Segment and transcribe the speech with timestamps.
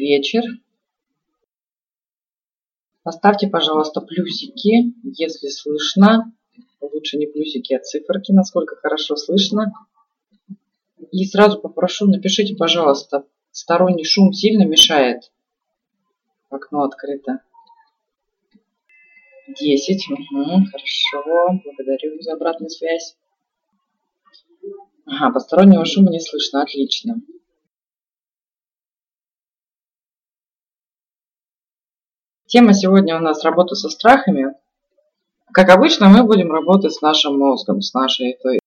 [0.00, 0.42] Вечер.
[3.02, 6.32] Поставьте, пожалуйста, плюсики, если слышно.
[6.80, 9.74] Лучше не плюсики, а циферки, насколько хорошо слышно.
[11.12, 15.30] И сразу попрошу, напишите, пожалуйста, сторонний шум сильно мешает.
[16.48, 17.40] Окно открыто.
[19.48, 20.10] 10.
[20.10, 21.60] Угу, хорошо.
[21.62, 23.16] Благодарю за обратную связь.
[25.04, 26.62] Ага, постороннего шума не слышно.
[26.62, 27.20] Отлично.
[32.50, 34.56] Тема сегодня у нас работа со страхами.
[35.52, 38.58] Как обычно, мы будем работать с нашим мозгом, с нашей той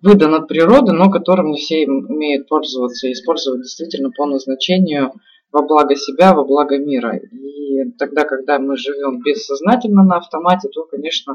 [0.00, 5.14] выдан от природы, но которым не все умеют пользоваться и использовать действительно по назначению
[5.50, 7.16] во благо себя, во благо мира.
[7.16, 11.34] И тогда, когда мы живем бессознательно на автомате, то, конечно,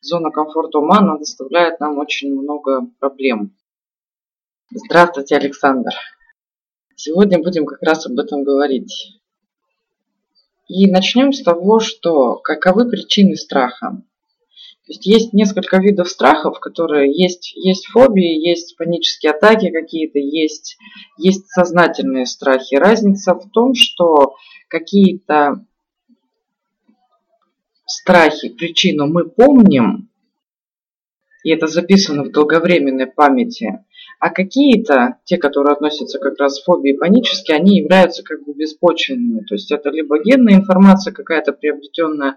[0.00, 3.56] зона комфорта ума она доставляет нам очень много проблем.
[4.70, 5.90] Здравствуйте, Александр.
[6.98, 9.20] Сегодня будем как раз об этом говорить.
[10.66, 14.02] И начнем с того, что каковы причины страха.
[14.86, 20.78] То есть есть несколько видов страхов, которые есть, есть фобии, есть панические атаки какие-то, есть,
[21.18, 22.76] есть сознательные страхи.
[22.76, 24.34] Разница в том, что
[24.68, 25.66] какие-то
[27.84, 30.08] страхи, причину мы помним,
[31.44, 33.84] и это записано в долговременной памяти,
[34.26, 39.44] а какие-то, те, которые относятся как раз к фобии панические, они являются как бы беспочвенными.
[39.44, 42.36] То есть это либо генная информация какая-то приобретенная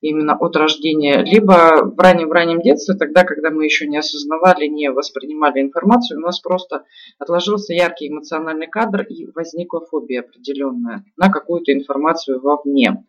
[0.00, 5.60] именно от рождения, либо в раннем-раннем детстве, тогда, когда мы еще не осознавали, не воспринимали
[5.60, 6.84] информацию, у нас просто
[7.18, 13.04] отложился яркий эмоциональный кадр и возникла фобия определенная на какую-то информацию вовне.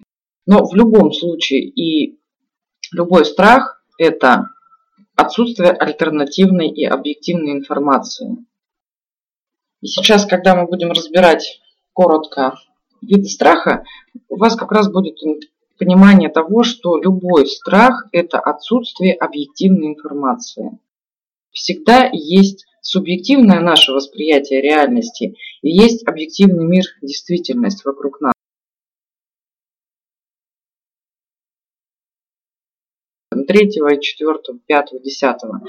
[0.45, 2.19] Но в любом случае и
[2.91, 4.49] любой страх– это
[5.23, 8.37] отсутствие альтернативной и объективной информации.
[9.81, 11.61] И сейчас, когда мы будем разбирать
[11.93, 12.57] коротко
[13.01, 13.83] виды страха,
[14.29, 15.17] у вас как раз будет
[15.77, 20.79] понимание того, что любой страх– это отсутствие объективной информации.
[21.51, 28.33] Всегда есть субъективное наше восприятие реальности и есть объективный мир, действительность вокруг нас.
[33.45, 35.61] Третьего, четвертого, пятого, десятого.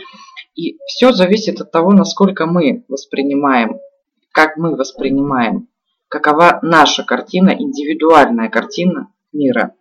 [0.55, 3.79] И все зависит от того, насколько мы воспринимаем,
[4.33, 5.69] как мы воспринимаем,
[6.09, 9.75] какова наша картина, индивидуальная картина мира.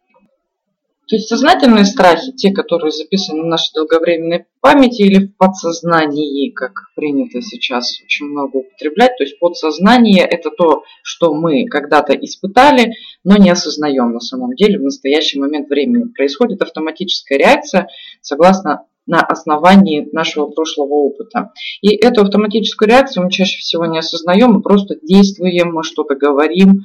[1.07, 6.71] То есть сознательные страхи, те, которые записаны в нашей долговременной памяти или в подсознании, как
[6.95, 9.17] принято сейчас очень много употреблять.
[9.17, 12.93] То есть подсознание– это то, что мы когда-то испытали,
[13.23, 16.11] но не осознаем на самом деле в настоящий момент времени.
[16.13, 17.89] Происходит автоматическая реакция
[18.21, 21.51] согласно на основании нашего прошлого опыта.
[21.81, 26.83] И эту автоматическую реакцию мы чаще всего не осознаем, мы просто действуем, мы что-то говорим,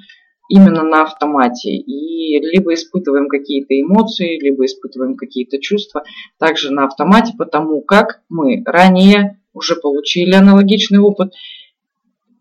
[0.49, 1.71] именно на автомате.
[1.71, 6.03] И либо испытываем какие-то эмоции, либо испытываем какие-то чувства
[6.39, 11.35] также на автомате, потому как мы ранее уже получили аналогичный опыт.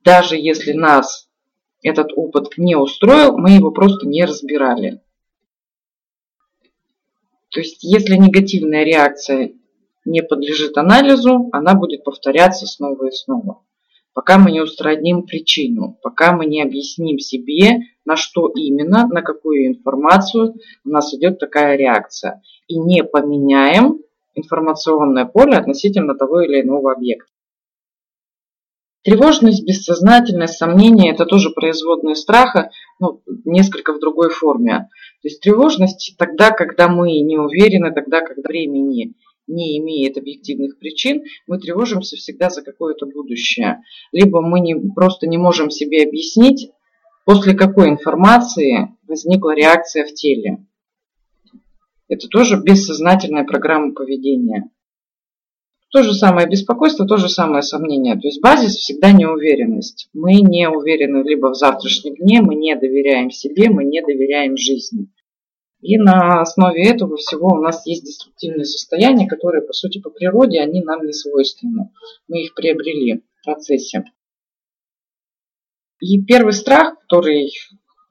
[0.03, 1.29] Даже если нас
[1.83, 5.01] этот опыт не устроил, мы его просто не разбирали.
[7.49, 9.53] То есть, если негативная реакция
[10.05, 13.61] не подлежит анализу, она будет повторяться снова и снова
[14.17, 19.67] пока мы не устраним причину, пока мы не объясним себе, на что именно, на какую
[19.67, 20.55] информацию
[20.85, 22.41] у нас идет такая реакция.
[22.67, 23.99] И не поменяем
[24.33, 27.29] информационное поле относительно того или иного объекта.
[29.03, 34.89] Тревожность, бессознательность, сомнения– это тоже производные страха, но несколько в другой форме.
[35.21, 39.15] То есть тревожность тогда, когда мы не уверены, тогда, когда времени
[39.47, 43.81] не имеет объективных причин, мы тревожимся всегда за какое-то будущее.
[44.11, 46.71] Либо мы не, просто не можем себе объяснить,
[47.27, 50.65] после какой информации возникла реакция в теле.
[52.07, 54.71] Это тоже бессознательная программа поведения.
[55.89, 58.15] То же самое беспокойство, то же самое сомнение.
[58.15, 60.09] То есть базис всегда неуверенность.
[60.13, 65.09] Мы не уверены либо в завтрашнем дне, мы не доверяем себе, мы не доверяем жизни.
[65.81, 70.61] И на основе этого всего у нас есть деструктивные состояния, которые, по сути, по природе,
[70.61, 71.89] они нам не свойственны.
[72.29, 74.05] Мы их приобрели в процессе.
[75.99, 77.51] И первый страх, который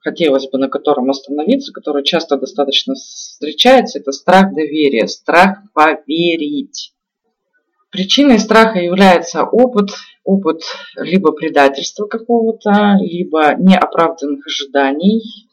[0.01, 6.93] хотелось бы на котором остановиться, который часто достаточно встречается, это страх доверия, страх поверить.
[7.91, 9.91] Причиной страха является опыт,
[10.23, 10.61] опыт
[10.97, 15.47] либо предательства какого-то, либо неоправданных ожиданий,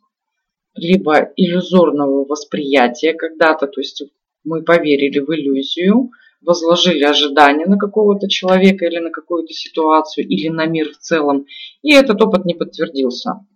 [0.74, 4.02] либо иллюзорного восприятия когда-то, то есть
[4.42, 6.10] мы поверили в иллюзию,
[6.44, 11.46] возложили ожидания на какого-то человека или на какую-то ситуацию, или на мир в целом,
[11.82, 13.46] и этот опыт не подтвердился.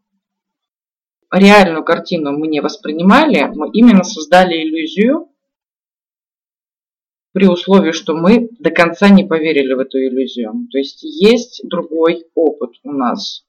[1.30, 5.28] Реальную картину мы не воспринимали, мы именно создали иллюзию,
[7.32, 10.66] при условии, что мы до конца не поверили в эту иллюзию.
[10.72, 13.44] То есть есть другой опыт у нас.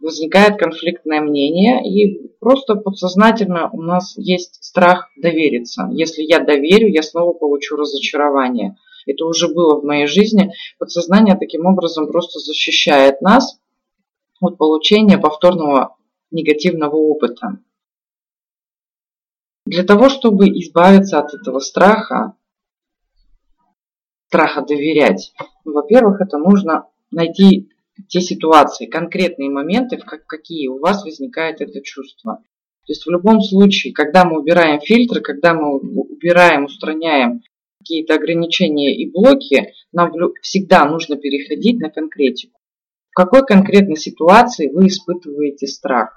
[0.00, 5.88] Возникает конфликтное мнение, и просто подсознательно у нас есть страх довериться.
[5.92, 8.76] Если я доверю, я снова получу разочарование.
[9.06, 10.52] Это уже было в моей жизни.
[10.78, 13.58] Подсознание таким образом просто защищает нас
[14.40, 15.96] от получения повторного
[16.30, 17.58] негативного опыта.
[19.64, 22.34] Для того, чтобы избавиться от этого страха,
[24.28, 25.32] страха доверять,
[25.64, 27.70] во-первых, это нужно найти
[28.06, 32.42] те ситуации, конкретные моменты, в какие у вас возникает это чувство.
[32.86, 37.42] То есть в любом случае, когда мы убираем фильтры, когда мы убираем, устраняем
[37.78, 40.10] какие-то ограничения и блоки, нам
[40.42, 42.58] всегда нужно переходить на конкретику.
[43.10, 46.16] В какой конкретной ситуации вы испытываете страх?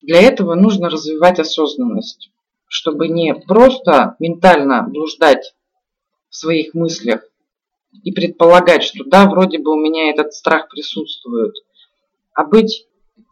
[0.00, 2.30] Для этого нужно развивать осознанность,
[2.68, 5.54] чтобы не просто ментально блуждать
[6.28, 7.28] в своих мыслях
[8.02, 11.54] и предполагать, что да, вроде бы у меня этот страх присутствует,
[12.32, 12.86] а быть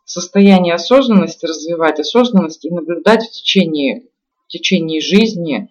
[0.05, 4.05] в состоянии осознанности, развивать осознанность и наблюдать в течение,
[4.46, 5.70] в течение жизни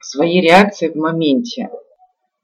[0.00, 1.70] свои реакции в моменте.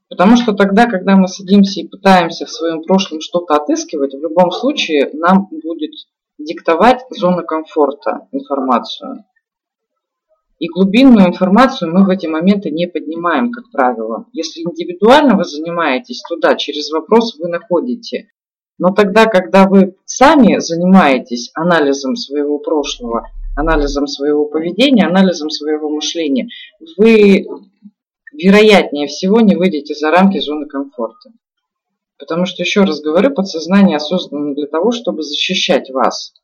[0.08, 4.50] Потому что тогда, когда мы садимся и пытаемся в своем прошлом что-то отыскивать, в любом
[4.50, 5.92] случае нам будет
[6.38, 9.24] диктовать зона комфорта информацию.
[10.60, 14.26] И глубинную информацию мы в эти моменты не поднимаем, как правило.
[14.34, 18.28] Если индивидуально вы занимаетесь, то да, через вопрос вы находите.
[18.76, 23.26] Но тогда, когда вы сами занимаетесь анализом своего прошлого,
[23.56, 26.48] анализом своего поведения, анализом своего мышления,
[26.98, 27.46] вы
[28.30, 31.30] вероятнее всего не выйдете за рамки зоны комфорта.
[32.18, 36.34] Потому что, еще раз говорю, подсознание создано для того, чтобы защищать вас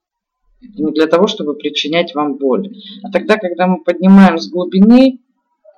[0.60, 2.74] не для того, чтобы причинять вам боль.
[3.02, 5.20] А тогда, когда мы поднимаем с глубины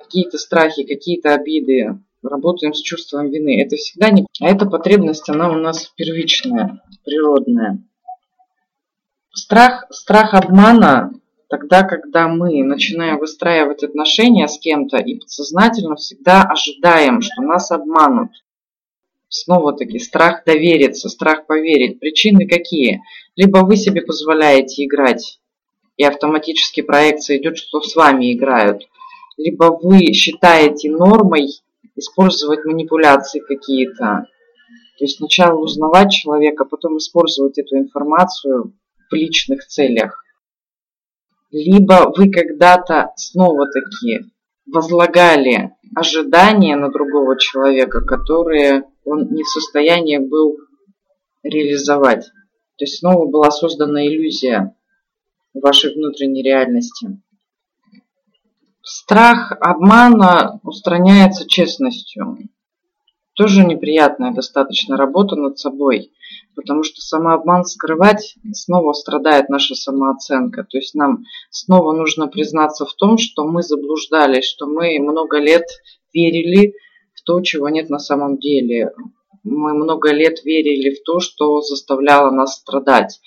[0.00, 4.26] какие-то страхи, какие-то обиды, работаем с чувством вины, это всегда не...
[4.40, 7.84] А эта потребность, она у нас первичная, природная.
[9.32, 11.12] Страх, страх обмана
[11.48, 18.30] тогда, когда мы начинаем выстраивать отношения с кем-то и подсознательно всегда ожидаем, что нас обманут.
[19.28, 22.00] Снова-таки страх довериться, страх поверить.
[22.00, 23.02] Причины какие?
[23.38, 25.38] Либо вы себе позволяете играть,
[25.96, 28.82] и автоматически проекция идет, что с вами играют.
[29.36, 31.46] Либо вы считаете нормой
[31.94, 34.26] использовать манипуляции какие-то.
[34.98, 38.72] То есть сначала узнавать человека, потом использовать эту информацию
[39.08, 40.24] в личных целях.
[41.52, 44.32] Либо вы когда-то снова-таки
[44.66, 50.56] возлагали ожидания на другого человека, которые он не в состоянии был
[51.44, 52.24] реализовать.
[52.78, 54.76] То есть снова была создана иллюзия
[55.52, 57.20] вашей внутренней реальности.
[58.82, 62.38] Страх обмана устраняется честностью.
[63.34, 66.12] Тоже неприятная достаточно работа над собой,
[66.54, 70.62] потому что самообман скрывать снова страдает наша самооценка.
[70.64, 75.66] То есть нам снова нужно признаться в том, что мы заблуждались, что мы много лет
[76.14, 76.74] верили
[77.14, 78.92] в то, чего нет на самом деле.
[79.44, 83.20] Мы много лет верили в то, что заставляло нас страдать.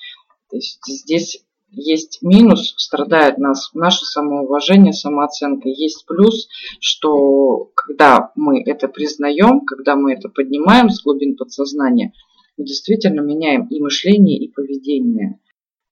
[0.50, 5.70] То есть здесь есть минус, страдает нас наше самоуважение, самооценка.
[5.70, 6.50] Есть плюс,
[6.80, 12.14] что когда мы это признаем, когда мы это поднимаем с глубин подсознания,
[12.58, 15.40] мы действительно меняем и мышление, и поведение.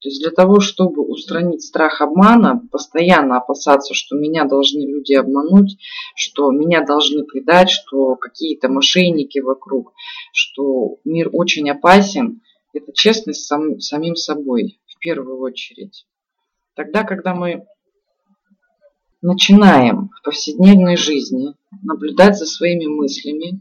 [0.00, 5.76] То есть для того, чтобы устранить страх обмана, постоянно опасаться, что меня должны люди обмануть,
[6.16, 9.92] что меня должны предать, что какие-то мошенники вокруг,
[10.32, 12.40] что мир очень опасен,
[12.72, 16.06] это честность сам, самим собой в первую очередь.
[16.74, 17.66] Тогда, когда мы
[19.20, 23.60] начинаем в повседневной жизни наблюдать за своими мыслями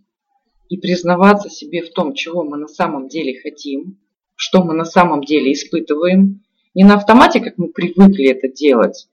[0.70, 4.00] и признаваться себе в том, чего мы на самом деле хотим,
[4.40, 6.40] что мы на самом деле испытываем.
[6.74, 9.10] Не на автомате, как мы привыкли это делать.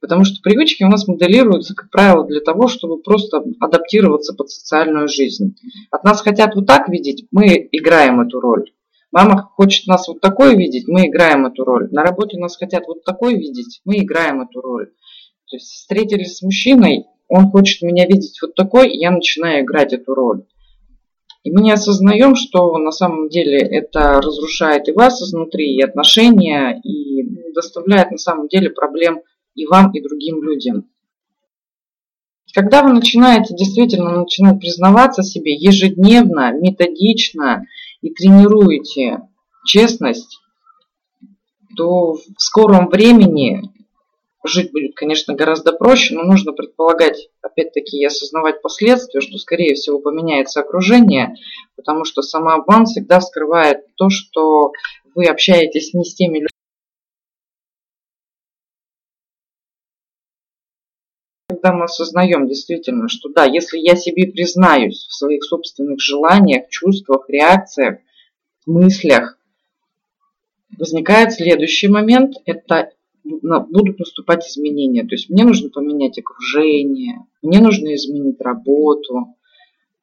[0.00, 5.08] Потому что привычки у нас моделируются, как правило, для того, чтобы просто адаптироваться под социальную
[5.08, 5.56] жизнь.
[5.90, 8.70] От нас хотят вот так видеть, мы играем эту роль.
[9.10, 11.88] Мама хочет нас вот такой видеть, мы играем эту роль.
[11.90, 14.92] На работе нас хотят вот такой видеть, мы играем эту роль.
[15.50, 19.92] То есть встретились с мужчиной, он хочет меня видеть вот такой, и я начинаю играть
[19.92, 20.44] эту роль.
[21.42, 26.80] И мы не осознаем, что на самом деле это разрушает и вас изнутри, и отношения,
[26.84, 29.22] и доставляет на самом деле проблем
[29.54, 30.88] и вам, и другим людям.
[32.54, 37.64] Когда вы начинаете действительно начинать признаваться себе ежедневно, методично
[38.02, 39.22] и тренируете
[39.64, 40.38] честность,
[41.76, 43.71] то в скором времени
[44.44, 49.98] жить будет, конечно, гораздо проще, но нужно предполагать, опять-таки, и осознавать последствия, что, скорее всего,
[49.98, 51.36] поменяется окружение,
[51.76, 54.72] потому что самообман всегда скрывает то, что
[55.14, 56.48] вы общаетесь не с теми людьми,
[61.48, 67.28] когда мы осознаем действительно, что да, если я себе признаюсь в своих собственных желаниях, чувствах,
[67.28, 67.98] реакциях,
[68.66, 69.38] мыслях,
[70.78, 72.91] возникает следующий момент, это
[73.24, 75.02] будут наступать изменения.
[75.02, 79.36] То есть мне нужно поменять окружение, мне нужно изменить работу,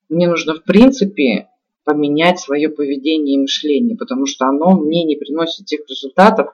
[0.07, 1.49] мне нужно в принципе
[1.83, 6.53] поменять свое поведение и мышление, потому что оно мне не приносит тех результатов,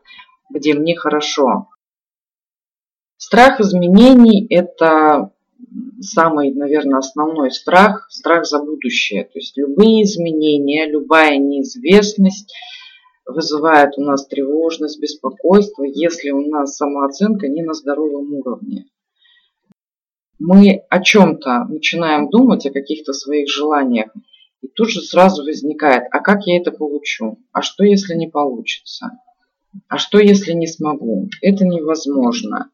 [0.49, 1.67] где мне хорошо.
[3.17, 5.31] Страх изменений– это
[5.99, 9.23] самый, наверное, основной страх, страх за будущее.
[9.23, 12.53] То есть любые изменения, любая неизвестность–
[13.25, 18.85] вызывает у нас тревожность, беспокойство, если у нас самооценка не на здоровом уровне.
[20.37, 24.11] Мы о чем-то начинаем думать, о каких-то своих желаниях,
[24.61, 27.39] и тут же сразу возникает, а как я это получу?
[27.51, 29.11] А что, если не получится?
[29.87, 31.29] А что, если не смогу?
[31.41, 32.71] Это невозможно.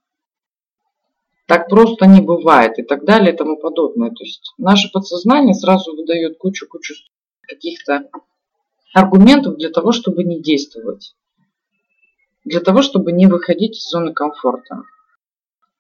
[1.48, 4.10] Так просто не бывает и так далее и тому подобное.
[4.12, 6.93] То есть наше подсознание сразу выдает кучу-кучу
[7.41, 8.10] каких-то
[8.93, 11.15] аргументов для того, чтобы не действовать.
[12.43, 14.83] Для того, чтобы не выходить из зоны комфорта.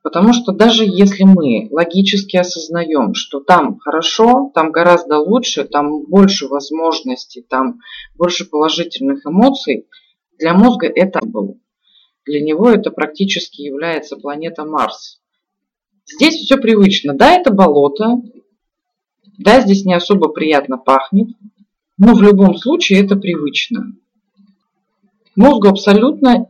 [0.03, 6.47] Потому что даже если мы логически осознаем, что там хорошо, там гораздо лучше, там больше
[6.47, 7.79] возможностей, там
[8.15, 9.87] больше положительных эмоций,
[10.39, 11.59] для мозга это был.
[12.25, 15.21] Для него это практически является планета Марс.
[16.05, 17.13] Здесь все привычно.
[17.13, 18.21] Да, это болото.
[19.37, 21.29] Да, здесь не особо приятно пахнет.
[22.03, 23.93] Но в любом случае это привычно.
[25.35, 26.49] Мозгу абсолютно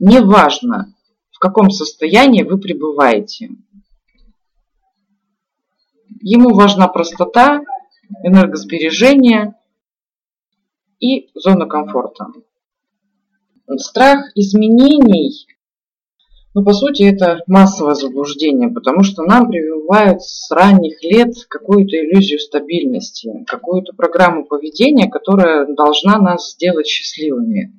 [0.00, 0.92] не важно,
[1.30, 3.50] в каком состоянии вы пребываете.
[6.20, 7.62] Ему важна простота,
[8.24, 9.54] энергосбережение
[10.98, 12.26] и зона комфорта.
[13.76, 15.46] Страх изменений
[16.52, 22.40] ну, по сути это массовое заблуждение, потому что нам прививают с ранних лет какую-то иллюзию
[22.40, 27.72] стабильности, какую-то программу поведения, которая должна нас сделать счастливыми.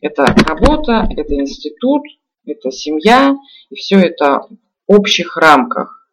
[0.00, 2.02] Это работа, это институт,
[2.44, 3.36] это семья,
[3.68, 4.46] и все это
[4.88, 6.08] в общих рамках.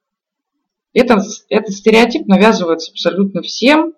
[0.94, 3.94] Это, этот стереотип навязывается абсолютно всем,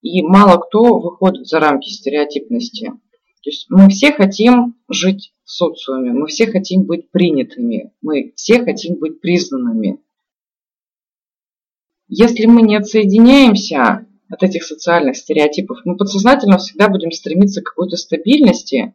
[0.00, 2.92] и мало кто выходит за рамки стереотипности.
[3.42, 6.12] То есть мы все хотим жить в социуме.
[6.12, 9.98] Мы все хотим быть принятыми, мы все хотим быть признанными.
[12.08, 17.96] Если мы не отсоединяемся от этих социальных стереотипов, мы подсознательно всегда будем стремиться к какой-то
[17.96, 18.94] стабильности,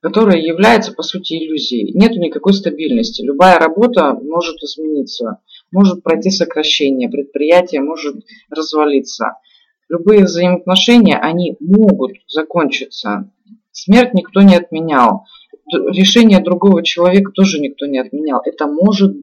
[0.00, 1.92] которая является, по сути, иллюзией.
[1.94, 3.22] Нет никакой стабильности.
[3.22, 5.40] Любая работа может измениться,
[5.70, 8.16] может пройти сокращение, предприятие может
[8.50, 9.36] развалиться.
[9.90, 13.28] Любые взаимоотношения, они могут закончиться.
[13.72, 15.24] Смерть никто не отменял.
[15.66, 18.40] Решение другого человека тоже никто не отменял.
[18.44, 19.16] Это может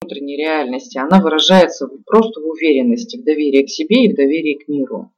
[0.00, 0.96] внутренней реальности.
[0.96, 5.12] Она выражается просто в уверенности, в доверии к себе и в доверии к миру.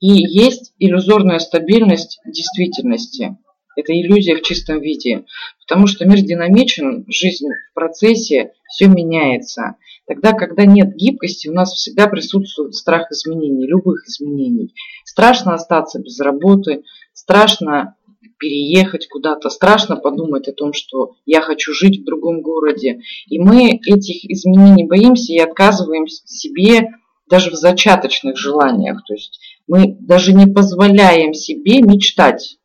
[0.00, 3.38] И есть иллюзорная стабильность действительности.
[3.76, 5.24] Это иллюзия в чистом виде.
[5.66, 9.76] Потому что мир динамичен, жизнь в процессе, все меняется.
[10.08, 14.74] Тогда, когда нет гибкости, у нас всегда присутствует страх изменений, любых изменений.
[15.04, 17.94] Страшно остаться без работы, страшно
[18.38, 23.02] переехать куда-то, страшно подумать о том, что я хочу жить в другом городе.
[23.26, 26.88] И мы этих изменений боимся и отказываем себе
[27.28, 29.04] даже в зачаточных желаниях.
[29.06, 32.58] То есть мы даже не позволяем себе мечтать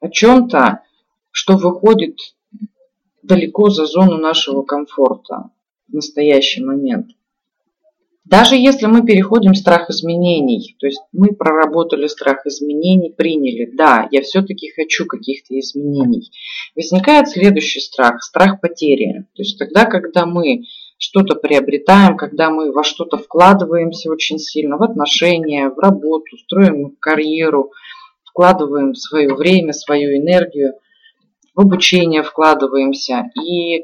[0.00, 0.82] о чем-то,
[1.30, 2.18] что выходит
[3.22, 5.50] далеко за зону нашего комфорта
[5.88, 7.08] в настоящий момент.
[8.24, 14.20] Даже если мы переходим страх изменений, то есть мы проработали страх изменений, приняли, да, я
[14.22, 16.32] все-таки хочу каких-то изменений,
[16.74, 19.26] возникает следующий страх, страх потери.
[19.36, 20.64] То есть тогда, когда мы
[20.98, 27.70] что-то приобретаем, когда мы во что-то вкладываемся очень сильно, в отношения, в работу, строим карьеру,
[28.24, 30.72] вкладываем свое время, свою энергию,
[31.54, 33.30] в обучение вкладываемся.
[33.40, 33.82] И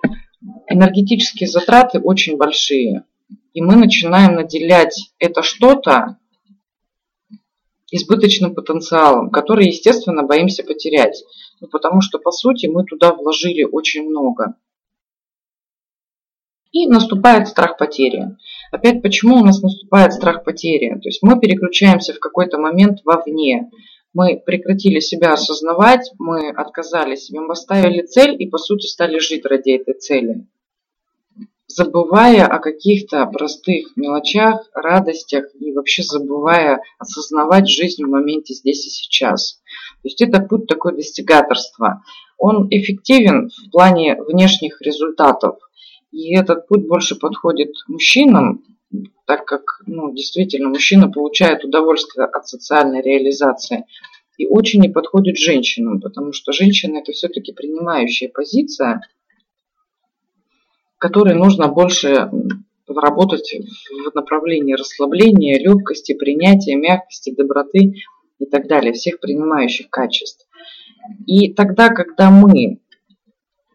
[0.69, 3.05] энергетические затраты очень большие.
[3.53, 6.19] И мы начинаем наделять это что-то
[7.91, 11.23] избыточным потенциалом, который, естественно, боимся потерять.
[11.61, 14.57] Ну, потому что, по сути, мы туда вложили очень много.
[16.73, 18.37] И наступает страх потери.
[18.71, 20.95] Опять, почему у нас наступает страх потери?
[20.95, 23.71] То есть мы переключаемся в какой-то момент вовне.
[24.15, 29.45] Мы прекратили себя осознавать, мы отказали себе, мы поставили цель и, по сути, стали жить
[29.47, 30.47] ради этой цели
[31.75, 38.91] забывая о каких-то простых мелочах, радостях и вообще забывая осознавать жизнь в моменте здесь и
[38.91, 39.61] сейчас.
[40.03, 42.03] То есть это путь такой достигаторства.
[42.39, 45.59] Он эффективен в плане внешних результатов.
[46.11, 48.65] И этот путь больше подходит мужчинам,
[49.27, 53.85] так как ну, действительно мужчина получает удовольствие от социальной реализации.
[54.39, 59.01] И очень не подходит женщинам, потому что женщина это все-таки принимающая позиция–
[61.03, 62.31] которой нужно больше
[62.87, 63.57] работать
[63.91, 67.95] в направлении расслабления, легкости, принятия, мягкости, доброты
[68.39, 70.47] и так далее, всех принимающих качеств.
[71.27, 72.79] И тогда, когда мы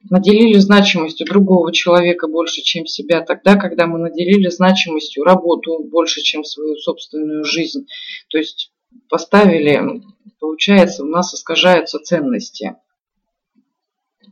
[0.09, 6.43] наделили значимостью другого человека больше, чем себя, тогда, когда мы наделили значимостью работу больше, чем
[6.43, 7.87] свою собственную жизнь,
[8.29, 8.71] то есть
[9.09, 10.01] поставили,
[10.39, 12.75] получается, у нас искажаются ценности–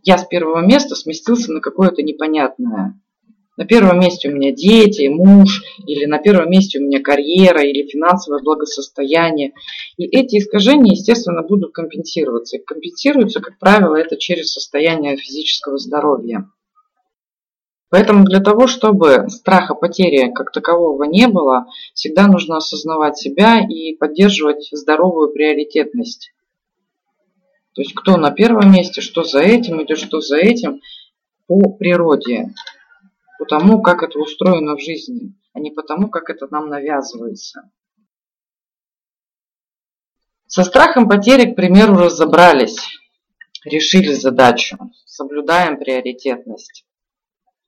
[0.06, 3.02] я с первого места сместился на какое-то непонятное.
[3.58, 7.88] На первом месте у меня дети, муж, или на первом месте у меня карьера, или
[7.88, 9.54] финансовое благосостояние.
[9.98, 12.58] И эти искажения, естественно, будут компенсироваться.
[12.58, 16.50] И компенсируются, как правило, это через состояние физического здоровья.
[17.90, 23.96] Поэтому для того, чтобы страха потери как такового не было, всегда нужно осознавать себя и
[23.96, 26.34] поддерживать здоровую приоритетность.
[27.74, 30.82] То есть кто на первом месте, что за этим идет, что за этим
[31.48, 32.54] по природе,
[33.40, 37.72] по тому, как это устроено в жизни, а не потому, как это нам навязывается.
[40.48, 42.78] Со страхом потери, к примеру, разобрались,
[43.66, 46.86] решили задачу, соблюдаем приоритетность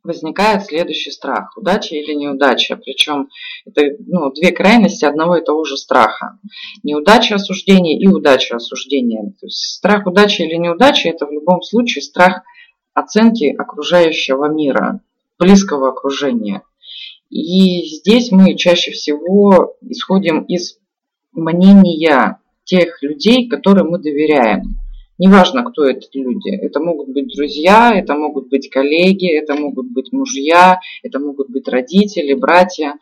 [0.07, 1.55] возникает следующий страх.
[1.57, 2.77] Удача или неудача.
[2.77, 3.29] Причем
[3.65, 6.39] это ну, две крайности одного и того же страха.
[6.83, 9.33] Неудача осуждения и удача осуждения.
[9.39, 12.41] То есть страх удачи или неудачи это в любом случае страх
[12.93, 15.01] оценки окружающего мира,
[15.39, 16.63] близкого окружения.
[17.29, 20.79] И здесь мы чаще всего исходим из
[21.33, 24.77] мнения тех людей, которым мы доверяем.
[25.17, 26.51] Неважно, кто эти люди.
[26.51, 31.67] Это могут быть друзья, это могут быть коллеги, это могут быть мужья, это могут быть
[31.67, 32.93] родители, братья.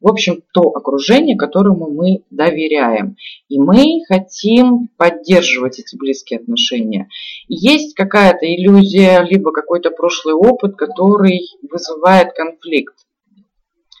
[0.00, 3.16] В общем, то окружение, которому мы доверяем.
[3.48, 7.08] И мы хотим поддерживать эти близкие отношения.
[7.48, 12.94] Есть какая-то иллюзия, либо какой-то прошлый опыт, который вызывает конфликт.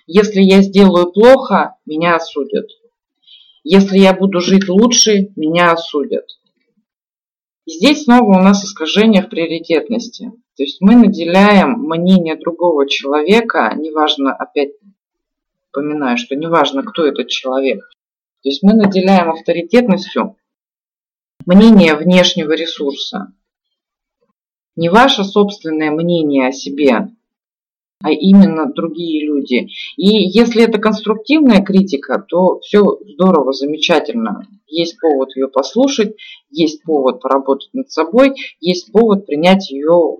[0.06, 2.66] Если я сделаю плохо, меня осудят.
[3.62, 6.24] Если я буду жить лучше, меня осудят.
[7.66, 10.32] Здесь снова у нас искажение в приоритетности.
[10.56, 14.70] То есть мы наделяем мнение другого человека, неважно, опять
[15.72, 17.80] упоминаю, что неважно, кто этот человек.
[18.42, 20.36] То есть мы наделяем авторитетностью
[21.46, 23.32] мнение внешнего ресурса.
[24.76, 27.10] Не ваше собственное мнение о себе,
[28.02, 29.68] а именно другие люди.
[29.96, 34.46] И если это конструктивная критика, то все здорово, замечательно.
[34.66, 36.16] Есть повод ее послушать,
[36.48, 40.16] есть повод поработать над собой, есть повод принять ее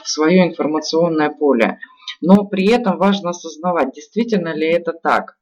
[0.00, 1.78] в свое информационное поле.
[2.20, 5.36] Но при этом важно осознавать, действительно ли это так.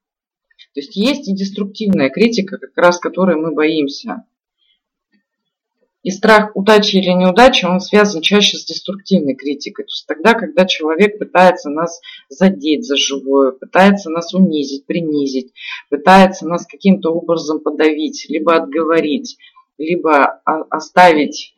[0.75, 4.25] То есть есть и деструктивная критика, как раз которой мы боимся.
[6.03, 9.85] И страх удачи или неудачи, он связан чаще с деструктивной критикой.
[9.85, 15.53] То есть тогда, когда человек пытается нас задеть за живое, пытается нас унизить, принизить,
[15.90, 19.37] пытается нас каким-то образом подавить, либо отговорить,
[19.79, 21.55] либо оставить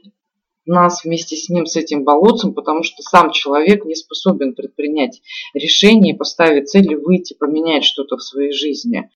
[0.66, 5.20] нас вместе с ним, с этим болотцем, потому что сам человек не способен предпринять
[5.52, 9.10] решение, поставить цель, выйти, поменять что-то в своей жизни.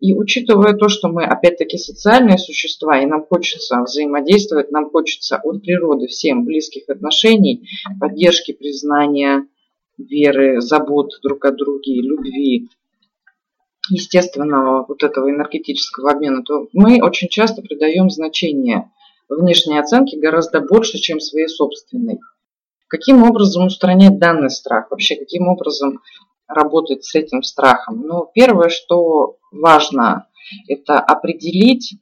[0.00, 5.62] И учитывая то, что мы опять-таки социальные существа, и нам хочется взаимодействовать, нам хочется от
[5.62, 7.68] природы всем близких отношений,
[8.00, 9.46] поддержки, признания,
[9.98, 12.68] веры, забот друг о друге, любви,
[13.90, 18.90] естественного вот этого энергетического обмена, то мы очень часто придаем значение
[19.36, 22.18] внешней оценке гораздо больше, чем своей собственной.
[22.88, 24.90] Каким образом устранять данный страх?
[24.90, 26.00] Вообще, каким образом
[26.48, 28.02] работать с этим страхом?
[28.02, 30.26] Ну, первое, что важно,
[30.66, 31.94] это определить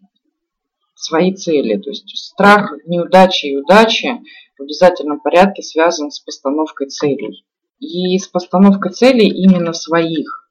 [0.95, 1.77] свои цели.
[1.77, 4.21] То есть страх неудачи и удачи
[4.59, 7.45] в обязательном порядке связан с постановкой целей.
[7.81, 10.47] И с постановкой целей именно своих.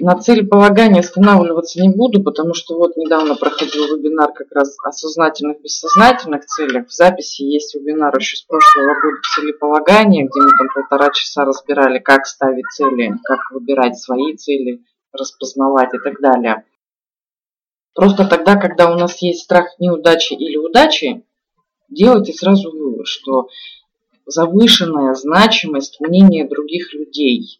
[0.00, 5.60] На целеполагании останавливаться не буду, потому что вот недавно проходил вебинар как раз о сознательных
[5.62, 6.88] бессознательных целях.
[6.88, 11.98] В записи есть вебинар еще с прошлого года целеполагания, где мы там полтора часа разбирали,
[11.98, 14.82] как ставить цели, как выбирать свои цели,
[15.12, 16.64] распознавать и так далее.
[17.94, 21.24] Просто тогда, когда у нас есть страх неудачи или удачи,
[21.88, 23.48] делайте сразу вывод, что
[24.24, 27.59] завышенная значимость мнения других людей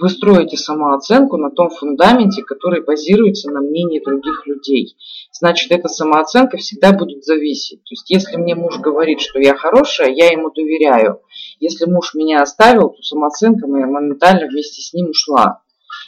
[0.00, 4.96] вы строите самооценку на том фундаменте, который базируется на мнении других людей.
[5.30, 7.80] Значит, эта самооценка всегда будет зависеть.
[7.84, 11.20] То есть, если мне муж говорит, что я хорошая, я ему доверяю.
[11.60, 15.60] Если муж меня оставил, то самооценка моя моментально вместе с ним ушла.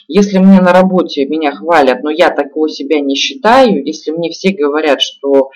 [0.07, 4.49] Если мне на работе меня хвалят, но я такого себя не считаю, если мне все
[4.51, 5.51] говорят, что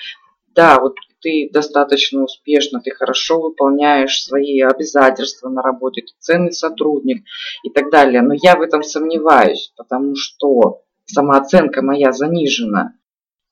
[0.53, 7.23] да, вот ты достаточно успешно, ты хорошо выполняешь свои обязательства на работе, ты ценный сотрудник
[7.63, 8.21] и так далее.
[8.21, 12.93] Но я в этом сомневаюсь, потому что самооценка моя занижена.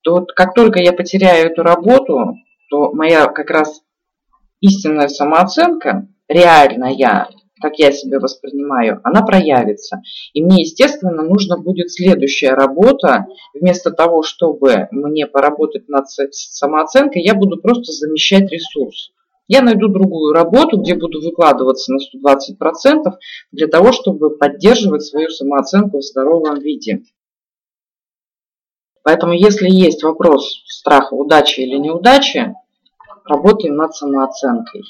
[0.02, 2.36] То как только я потеряю эту работу,
[2.70, 3.82] то моя как раз
[4.60, 7.28] истинная самооценка, реальная,
[7.66, 10.04] как я себя воспринимаю, она проявится.
[10.34, 13.26] И мне, естественно, нужно будет следующая работа.
[13.56, 19.10] Вместо того, чтобы мне поработать над самооценкой, я буду просто замещать ресурс.
[19.48, 23.14] Я найду другую работу, где буду выкладываться на 120%
[23.52, 27.02] для того, чтобы поддерживать свою самооценку в здоровом виде.
[29.04, 32.54] Поэтому, если есть вопрос страха удачи или неудачи,
[33.24, 34.84] работаем над самооценкой.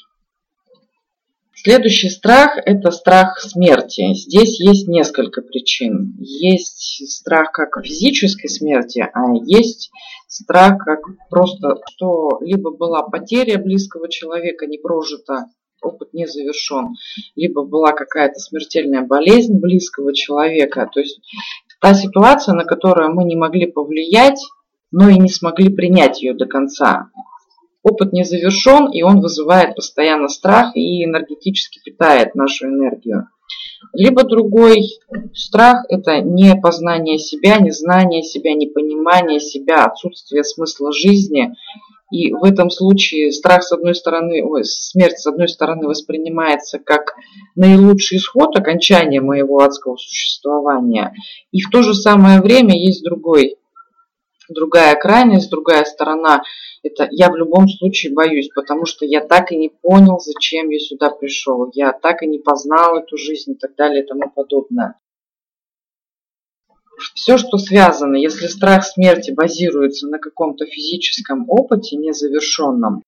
[1.58, 4.14] Следующий страх– это страх смерти.
[4.14, 6.14] Здесь есть несколько причин.
[6.20, 9.90] Есть страх как физической смерти, а есть
[10.28, 15.46] страх как просто, что либо была потеря близкого человека, не прожита,
[15.82, 16.90] опыт не завершен,
[17.36, 20.90] либо была какая-то смертельная болезнь близкого человека.
[20.94, 21.22] То есть
[21.80, 24.42] та ситуация, на которую мы не могли повлиять,
[24.92, 27.10] но и не смогли принять ее до конца
[27.86, 33.28] опыт не завершен, и он вызывает постоянно страх и энергетически питает нашу энергию.
[33.94, 34.82] Либо другой
[35.34, 41.54] страх– это не познание себя, не знание себя, не понимание себя, отсутствие смысла жизни.
[42.12, 47.14] И в этом случае страх с одной стороны, ой, смерть с одной стороны воспринимается как
[47.56, 51.14] наилучший исход окончания моего адского существования.
[51.52, 53.58] И в то же самое время есть другой
[54.50, 56.44] другая крайность, другая сторона,
[56.84, 60.80] это я в любом случае боюсь, потому что я так и не понял, зачем я
[60.80, 64.96] сюда пришел, я так и не познал эту жизнь и так далее и тому подобное.
[67.14, 73.04] Все, что связано, если страх смерти базируется на каком-то физическом опыте незавершенном,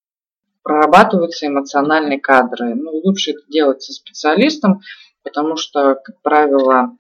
[0.64, 2.76] прорабатываются эмоциональные кадры.
[2.76, 4.82] Ну, лучше это делать со специалистом,
[5.24, 6.98] потому что, как правило,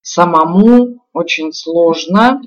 [0.00, 2.40] самому очень сложно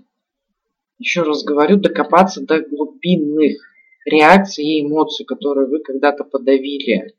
[1.01, 3.57] еще раз говорю, докопаться до глубинных
[4.05, 7.15] реакций и эмоций, которые вы когда-то подавили.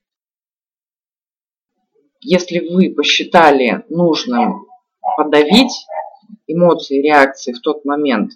[2.21, 4.67] Если вы посчитали нужным
[5.17, 5.73] подавить
[6.47, 8.33] эмоции реакции в тот момент,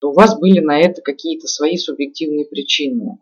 [0.00, 3.18] то у вас были на это какие-то свои субъективные причины.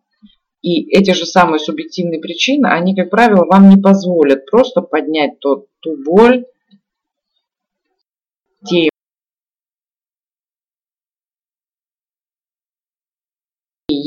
[0.61, 5.69] И эти же самые субъективные причины, они, как правило, вам не позволят просто поднять тот,
[5.79, 6.45] ту боль,
[8.67, 8.91] те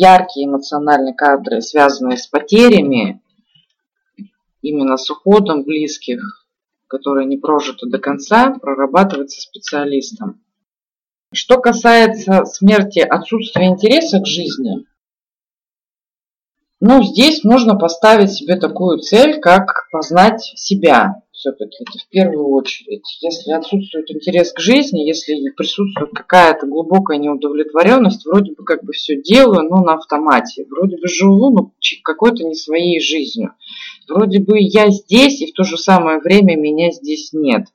[0.01, 3.21] яркие эмоциональные кадры, связанные с потерями,
[4.63, 6.47] именно с уходом близких,
[6.87, 10.41] которые не прожиты до конца, прорабатывается специалистом.
[11.33, 14.85] Что касается смерти, отсутствия интереса к жизни,
[16.79, 23.17] ну, здесь можно поставить себе такую цель, как познать себя все-таки, это в первую очередь.
[23.19, 29.19] Если отсутствует интерес к жизни, если присутствует какая-то глубокая неудовлетворенность, вроде бы как бы все
[29.19, 30.67] делаю, но на автомате.
[30.69, 31.71] Вроде бы живу, но
[32.03, 33.55] какой-то не своей жизнью.
[34.07, 37.65] Вроде бы я здесь, и в то же самое время меня здесь нет.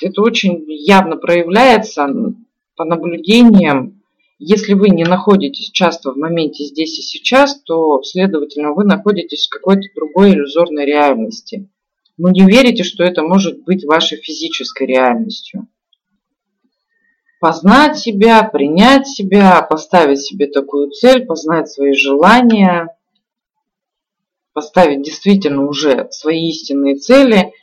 [0.00, 2.06] Это очень явно проявляется
[2.76, 4.00] по наблюдениям
[4.44, 9.50] если вы не находитесь часто в моменте здесь и сейчас, то, следовательно, вы находитесь в
[9.50, 11.70] какой-то другой иллюзорной реальности.
[12.16, 15.66] Но не верите, что это может быть вашей физической реальностью.
[17.40, 22.96] Познать себя, принять себя, поставить себе такую цель, познать свои желания,
[24.52, 27.52] поставить действительно уже свои истинные цели–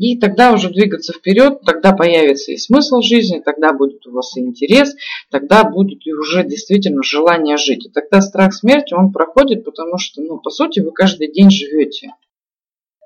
[0.00, 4.40] и тогда уже двигаться вперед, тогда появится и смысл жизни, тогда будет у вас и
[4.40, 4.94] интерес,
[5.30, 7.84] тогда будет и уже действительно желание жить.
[7.84, 12.14] И тогда страх смерти, он проходит, потому что, ну, по сути, вы каждый день живете.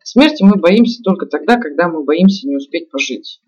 [0.05, 3.40] Смерти мы боимся только тогда, когда мы боимся не успеть пожить.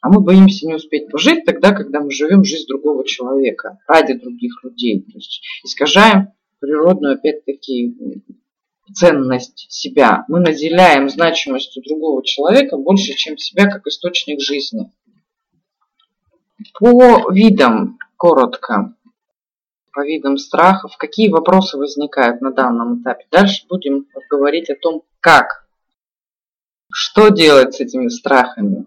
[0.00, 4.62] А мы боимся не успеть пожить тогда, когда мы живем жизнь другого человека, ради других
[4.62, 5.02] людей.
[5.02, 6.28] То есть искажаем
[6.60, 7.96] природную, опять-таки,
[8.94, 10.24] ценность себя.
[10.28, 14.92] Мы наделяем значимостью другого человека больше, чем себя как источник жизни.
[16.78, 18.95] По видам, коротко,
[19.96, 23.24] по видам страхов, какие вопросы возникают на данном этапе.
[23.30, 25.66] Дальше будем говорить о том, как,
[26.92, 28.84] что делать с этими страхами.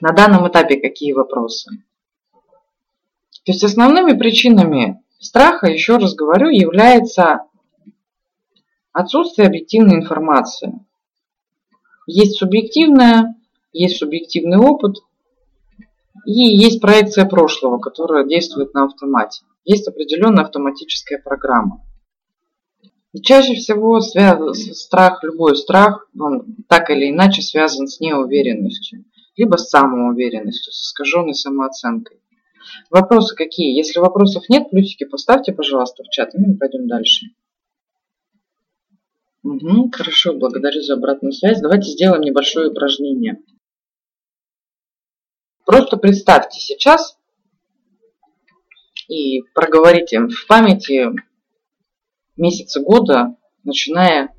[0.00, 1.70] На данном этапе какие вопросы?
[3.44, 7.46] То есть основными причинами страха, еще раз говорю, является
[8.92, 10.84] отсутствие объективной информации.
[12.08, 13.36] Есть субъективная,
[13.72, 14.96] есть субъективный опыт,
[16.26, 19.44] и есть проекция прошлого, которая действует на автомате.
[19.64, 21.84] Есть определенная автоматическая программа.
[23.12, 29.04] И чаще всего страх, любой страх, он так или иначе связан с неуверенностью,
[29.36, 32.20] либо с самоуверенностью, с искаженной самооценкой.
[32.90, 33.76] Вопросы какие?
[33.76, 37.26] Если вопросов нет, плюсики поставьте, пожалуйста, в чат, и мы пойдем дальше.
[39.44, 41.60] Угу, хорошо, благодарю за обратную связь.
[41.60, 43.38] Давайте сделаем небольшое упражнение.
[45.66, 47.18] Просто представьте сейчас
[49.08, 51.08] и проговорите в памяти
[52.36, 54.32] месяцы года, начиная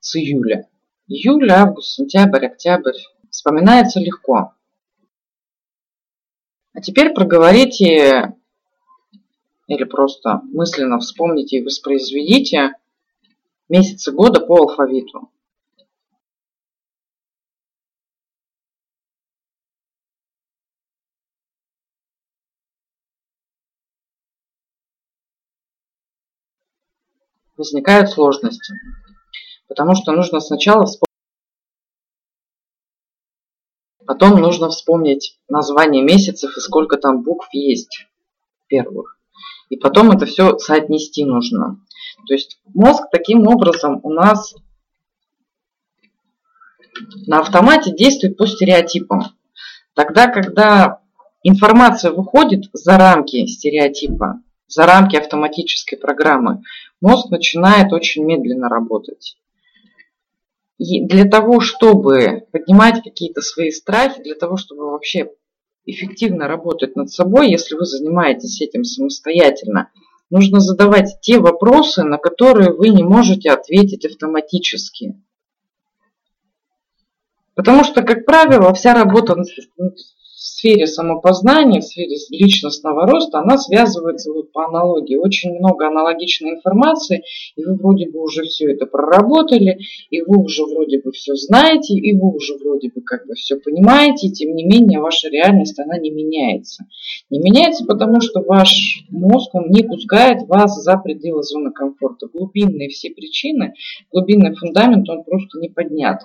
[0.00, 0.68] с июля.
[1.06, 2.98] Июль, август, сентябрь, октябрь.
[3.30, 4.52] Вспоминается легко.
[6.74, 8.34] А теперь проговорите
[9.66, 12.74] или просто мысленно вспомните и воспроизведите
[13.70, 15.30] месяцы года по алфавиту.
[27.58, 28.72] Возникают сложности,
[29.66, 31.08] потому что нужно сначала вспомнить,
[34.06, 38.06] потом нужно вспомнить название месяцев и сколько там букв есть
[38.68, 39.18] первых.
[39.70, 41.80] И потом это все соотнести нужно.
[42.28, 44.54] То есть мозг таким образом у нас
[47.26, 49.36] на автомате действует по стереотипам.
[49.94, 51.00] Тогда, когда
[51.42, 56.62] информация выходит за рамки стереотипа, за рамки автоматической программы,
[57.00, 59.36] мозг начинает очень медленно работать.
[60.78, 65.32] И для того, чтобы поднимать какие-то свои страхи, для того, чтобы вообще
[65.86, 69.90] эффективно работать над собой, если вы занимаетесь этим самостоятельно–
[70.30, 75.22] Нужно задавать те вопросы, на которые вы не можете ответить автоматически.
[77.54, 79.36] Потому что, как правило, вся работа
[80.40, 85.16] сфере самопознания, в сфере личностного роста, она связывается вот по аналогии.
[85.16, 87.22] Очень много аналогичной информации,
[87.56, 89.78] и вы вроде бы уже все это проработали,
[90.10, 93.56] и вы уже вроде бы все знаете, и вы уже вроде бы как бы все
[93.56, 96.84] понимаете, и тем не менее ваша реальность, она не меняется.
[97.30, 102.28] Не меняется, потому что ваш мозг, он не пускает вас за пределы зоны комфорта.
[102.32, 103.74] Глубинные все причины,
[104.12, 106.20] глубинный фундамент, он просто не поднят.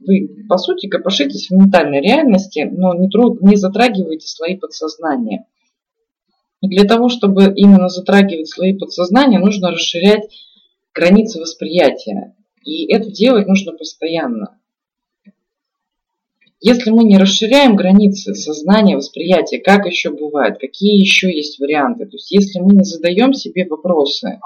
[0.00, 5.46] Вы, по сути, копошитесь в ментальной реальности, но не, труд, не затрагиваете слои подсознания.
[6.60, 10.28] И для того, чтобы именно затрагивать слои подсознания, нужно расширять
[10.94, 12.34] границы восприятия.
[12.64, 14.58] И это делать нужно постоянно.
[16.60, 22.16] Если мы не расширяем границы сознания, восприятия, как еще бывает, какие еще есть варианты, то
[22.16, 24.40] есть если мы не задаем себе вопросы,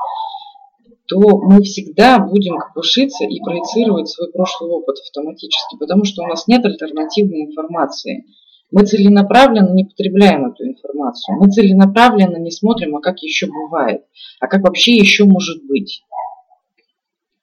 [1.09, 6.47] то мы всегда будем копошиться и проецировать свой прошлый опыт автоматически, потому что у нас
[6.47, 8.27] нет альтернативной информации.
[8.71, 11.39] Мы целенаправленно не потребляем эту информацию.
[11.41, 14.03] Мы целенаправленно не смотрим, а как еще бывает,
[14.39, 16.03] а как вообще еще может быть.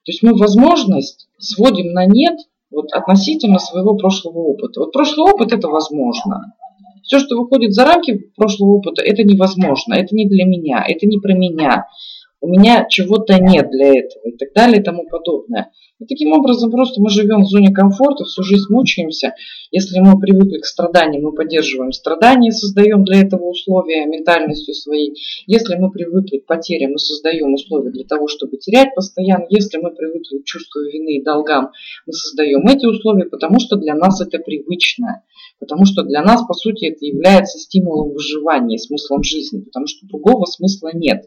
[0.04, 2.38] То есть мы возможность сводим на нет
[2.70, 4.78] вот, относительно своего прошлого опыта.
[4.78, 6.54] Вот прошлый опыт это возможно.
[7.02, 11.18] Все, что выходит за рамки прошлого опыта, это невозможно, это не для меня, это не
[11.18, 11.86] про меня
[12.40, 15.72] у меня чего-то нет для этого и так далее и тому подобное.
[15.98, 19.34] И таким образом просто мы живем в зоне комфорта, всю жизнь мучаемся.
[19.70, 25.14] Если мы привыкли к страданиям, мы поддерживаем страдания, создаем для этого условия ментальностью своей.
[25.46, 29.46] Если мы привыкли к потерям, мы создаем условия для того, чтобы терять постоянно.
[29.48, 31.70] Если мы привыкли к чувству вины и долгам,
[32.06, 35.22] мы создаем эти условия, потому что для нас это привычно.
[35.58, 40.44] Потому что для нас, по сути, это является стимулом выживания, смыслом жизни, потому что другого
[40.44, 41.24] смысла нет.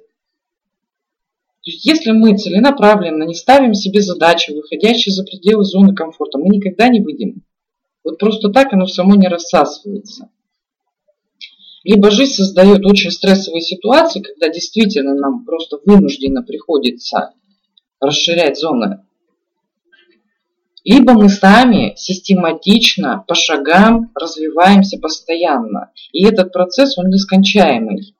[1.69, 6.87] Есть если мы целенаправленно не ставим себе задачи, выходящие за пределы зоны комфорта, мы никогда
[6.87, 7.43] не выйдем.
[8.03, 10.29] Вот просто так оно само не рассасывается.
[11.83, 17.33] Либо жизнь создает очень стрессовые ситуации, когда действительно нам просто вынужденно приходится
[17.99, 19.03] расширять зоны
[20.83, 25.91] либо мы сами систематично, по шагам развиваемся постоянно.
[26.13, 28.15] И этот процесс, он нескончаемый.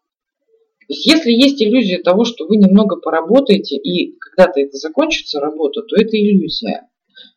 [0.89, 5.84] То есть если есть иллюзия того, что вы немного поработаете и когда-то это закончится работа,
[5.84, 6.89] то это иллюзия.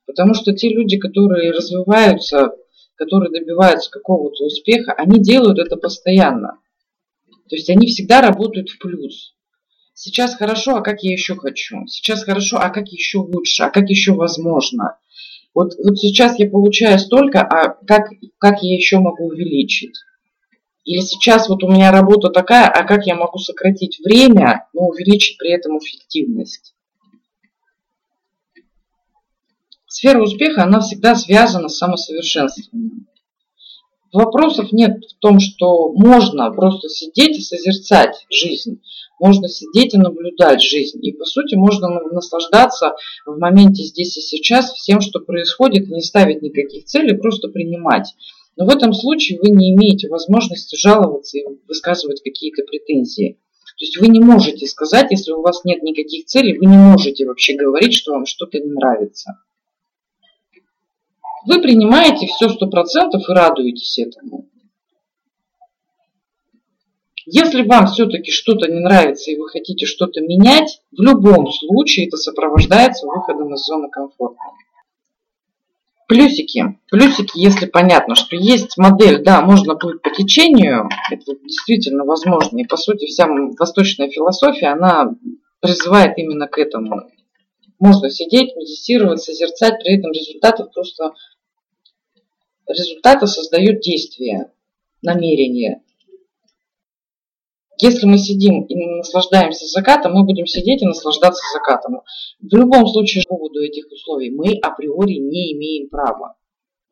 [0.07, 2.55] Потому что те люди, которые развиваются,
[2.95, 6.61] которые добиваются какого-то успеха, они делают это постоянно.
[7.51, 9.35] То есть они всегда работают в плюс.
[9.93, 11.87] Сейчас хорошо, а как я еще хочу?
[11.89, 13.65] Сейчас хорошо, а как еще лучше?
[13.65, 14.97] А как еще возможно?
[15.53, 19.99] Вот, вот сейчас я получаю столько, а как, как я еще могу увеличить?
[20.85, 25.39] Или сейчас вот у меня работа такая, а как я могу сократить время, но увеличить
[25.39, 26.75] при этом эффективность?
[29.87, 33.07] Сфера успеха, она всегда связана с самосовершенствованием.
[34.13, 38.83] Вопросов нет в том, что можно просто сидеть и созерцать жизнь.
[39.19, 40.99] Можно сидеть и наблюдать жизнь.
[41.03, 46.43] И по сути можно наслаждаться в моменте здесь и сейчас всем, что происходит, не ставить
[46.43, 48.15] никаких целей, просто принимать.
[48.57, 53.39] Но в этом случае вы не имеете возможности жаловаться и высказывать какие-то претензии.
[53.79, 57.27] То есть вы не можете сказать, если у вас нет никаких целей, вы не можете
[57.27, 59.39] вообще говорить, что вам что-то не нравится.
[61.47, 64.49] Вы принимаете все сто процентов и радуетесь этому.
[67.25, 72.17] Если вам все-таки что-то не нравится и вы хотите что-то менять, в любом случае это
[72.17, 74.41] сопровождается выходом из зоны комфорта.
[76.09, 76.79] Плюсики.
[76.91, 82.59] Плюсики, если понятно, что есть модель, да, можно плыть по течению, это действительно возможно.
[82.59, 83.27] И по сути вся
[83.59, 85.15] восточная философия, она
[85.61, 87.09] призывает именно к этому.
[87.79, 91.13] Можно сидеть, медитировать, созерцать, при этом результаты просто...
[92.69, 94.53] Результаты создают действие,
[95.03, 95.83] намерение.
[97.83, 102.03] Если мы сидим и наслаждаемся закатом, мы будем сидеть и наслаждаться закатом.
[102.41, 106.37] В любом случае, по поводу этих условий мы априори не имеем права.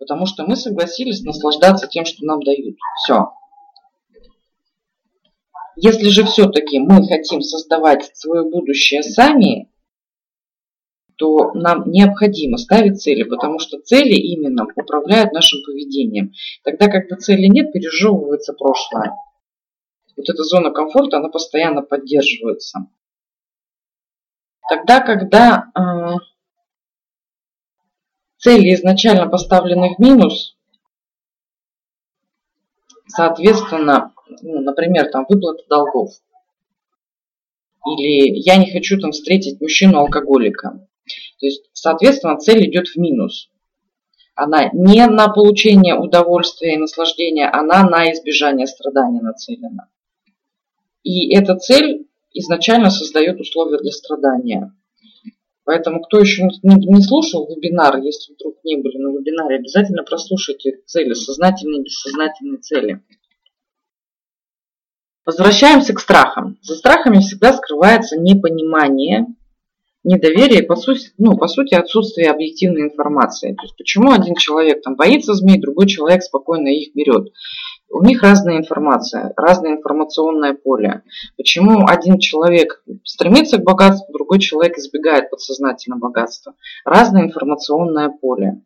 [0.00, 2.74] Потому что мы согласились наслаждаться тем, что нам дают.
[2.96, 3.28] Все.
[5.76, 9.70] Если же все-таки мы хотим создавать свое будущее сами,
[11.14, 16.32] то нам необходимо ставить цели, потому что цели именно управляют нашим поведением.
[16.64, 19.14] Тогда, когда цели нет, пережевывается прошлое
[20.20, 22.86] вот эта зона комфорта, она постоянно поддерживается.
[24.68, 26.16] Тогда, когда э,
[28.36, 30.56] цели изначально поставлены в минус,
[33.08, 36.12] соответственно, ну, например, там выплата долгов,
[37.86, 40.86] или я не хочу там встретить мужчину-алкоголика.
[41.40, 43.50] То есть, соответственно, цель идет в минус.
[44.34, 49.88] Она не на получение удовольствия и наслаждения, она на избежание страдания нацелена.
[51.02, 54.72] И эта цель изначально создает условия для страдания.
[55.64, 61.12] Поэтому, кто еще не, слушал вебинар, если вдруг не были на вебинаре, обязательно прослушайте цели,
[61.14, 63.02] сознательные и бессознательные цели.
[65.24, 66.58] Возвращаемся к страхам.
[66.62, 69.26] За страхами всегда скрывается непонимание,
[70.02, 73.54] недоверие, по сути, ну, по сути отсутствие объективной информации.
[73.54, 77.32] То есть почему один человек там боится змей, другой человек спокойно их берет.
[77.92, 81.02] У них разная информация, разное информационное поле.
[81.36, 86.54] Почему один человек стремится к богатству, другой человек избегает подсознательно богатства?
[86.84, 88.62] Разное информационное поле.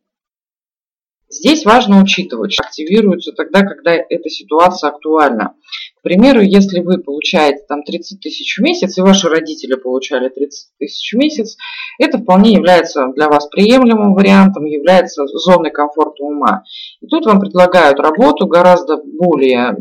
[1.34, 5.54] Здесь важно учитывать, что активируется тогда, когда эта ситуация актуальна.
[5.98, 10.68] К примеру, если вы получаете там 30 тысяч в месяц, и ваши родители получали 30
[10.78, 11.56] тысяч в месяц,
[11.98, 16.62] это вполне является для вас приемлемым вариантом, является зоной комфорта ума.
[17.00, 19.76] И тут вам предлагают работу гораздо более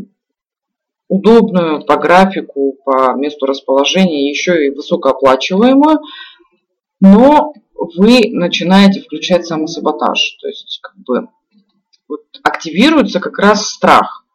[1.07, 5.99] удобную по графику, по месту расположения, еще и высокооплачиваемую,
[6.99, 7.53] но
[7.95, 10.37] вы начинаете включать самосаботаж.
[10.41, 11.27] То есть, как бы,
[12.07, 14.25] вот активируется как раз страх.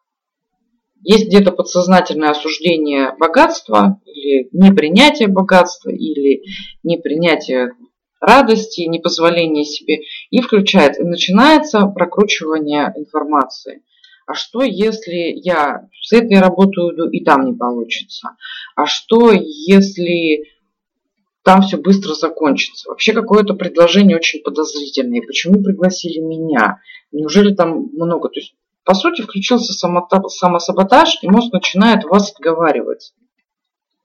[1.01, 6.43] Есть где-то подсознательное осуждение богатства или непринятие богатства или
[6.83, 7.71] непринятие
[8.19, 13.83] радости, непозволение себе и включается, и начинается прокручивание информации.
[14.27, 18.35] А что, если я с этой работы уйду и там не получится?
[18.75, 20.43] А что, если
[21.49, 22.89] там все быстро закончится.
[22.89, 25.23] Вообще какое-то предложение очень подозрительное.
[25.25, 26.77] Почему пригласили меня?
[27.11, 28.29] Неужели там много?
[28.29, 33.15] То есть, по сути, включился самосаботаж, и мозг начинает вас отговаривать.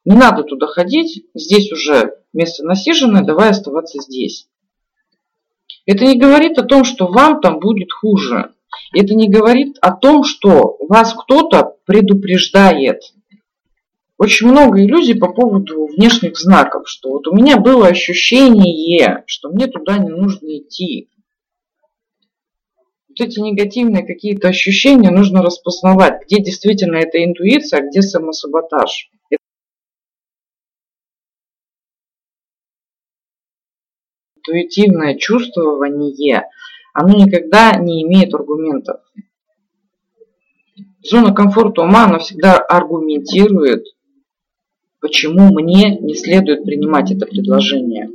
[0.06, 4.48] Не надо туда ходить, здесь уже место насиженное, давай оставаться здесь.
[5.84, 8.54] Это не говорит о том, что вам там будет хуже.
[8.94, 13.02] Это не говорит о том, что вас кто-то предупреждает.
[14.16, 19.66] Очень много иллюзий по поводу внешних знаков, что вот у меня было ощущение, что мне
[19.66, 21.10] туда не нужно идти.
[23.08, 29.10] вот эти негативные какие-то ощущения нужно распознавать, где действительно это интуиция, а где самосаботаж.
[34.36, 36.48] Интуитивное чувствование,
[36.92, 39.00] оно никогда не имеет аргументов.
[41.02, 43.84] Зона комфорта ума, она всегда аргументирует,
[45.04, 48.08] почему мне не следует принимать это предложение.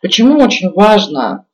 [0.00, 1.46] Почему очень важно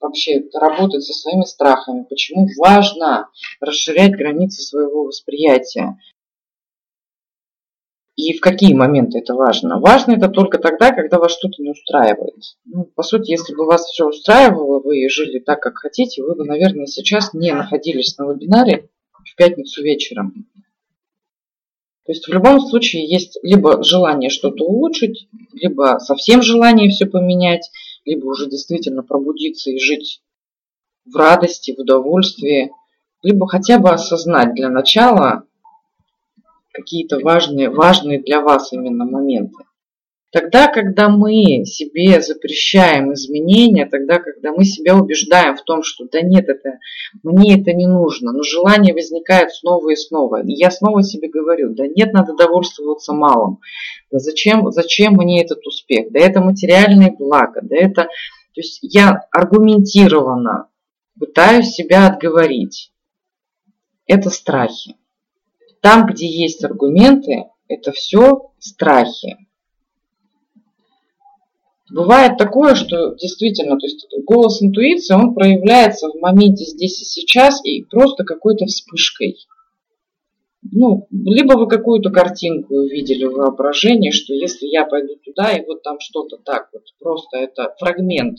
[0.00, 3.28] вообще работать со своими страхами, почему важно
[3.60, 5.96] расширять границы своего восприятия.
[8.16, 9.78] И в какие моменты это важно?
[9.78, 12.42] Важно это только тогда, когда вас что-то не устраивает.
[12.64, 16.44] Ну, по сути, если бы вас все устраивало, вы жили так, как хотите, вы бы,
[16.44, 18.90] наверное, сейчас не находились на вебинаре
[19.26, 20.46] в пятницу вечером.
[22.06, 27.68] То есть в любом случае есть либо желание что-то улучшить, либо совсем желание все поменять,
[28.04, 30.22] либо уже действительно пробудиться и жить
[31.04, 32.70] в радости, в удовольствии,
[33.22, 35.44] либо хотя бы осознать для начала
[36.72, 39.64] какие-то важные, важные для вас именно моменты.
[40.36, 46.20] Тогда, когда мы себе запрещаем изменения, тогда, когда мы себя убеждаем в том, что да
[46.20, 46.78] нет, это,
[47.22, 50.42] мне это не нужно, но желание возникает снова и снова.
[50.42, 53.60] И я снова себе говорю, да нет, надо довольствоваться малым.
[54.10, 56.12] Да зачем, зачем мне этот успех?
[56.12, 58.02] Да это материальные блага, да это...
[58.02, 60.68] То есть я аргументированно
[61.18, 62.92] пытаюсь себя отговорить.
[64.06, 64.96] Это страхи.
[65.80, 69.38] Там, где есть аргументы, это все страхи.
[71.90, 77.64] Бывает такое, что действительно, то есть голос интуиции, он проявляется в моменте здесь и сейчас
[77.64, 79.36] и просто какой-то вспышкой.
[80.72, 85.82] Ну, либо вы какую-то картинку увидели в воображении, что если я пойду туда, и вот
[85.82, 88.38] там что-то так вот, просто это фрагмент,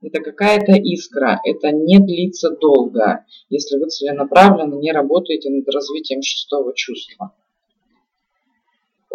[0.00, 6.72] это какая-то искра, это не длится долго, если вы целенаправленно не работаете над развитием шестого
[6.74, 7.34] чувства.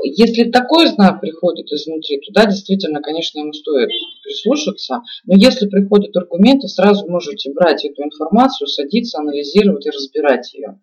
[0.04, 3.90] Если такой знак приходит изнутри, то да, действительно, конечно, ему стоит
[4.24, 5.02] прислушаться.
[5.26, 10.80] Но если приходят аргументы, сразу можете брать эту информацию, садиться, анализировать и разбирать ее.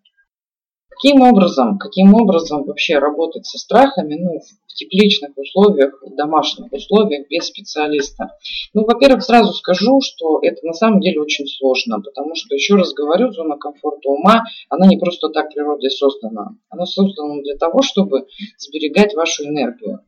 [1.01, 7.27] Каким образом, каким образом вообще работать со страхами, ну, в тепличных условиях, в домашних условиях,
[7.27, 8.37] без специалиста?
[8.75, 12.93] Ну, во-первых, сразу скажу, что это на самом деле очень сложно, потому что, еще раз
[12.93, 16.49] говорю, зона комфорта ума, она не просто так природой создана.
[16.69, 18.27] Она создана для того, чтобы
[18.59, 20.01] сберегать вашу энергию.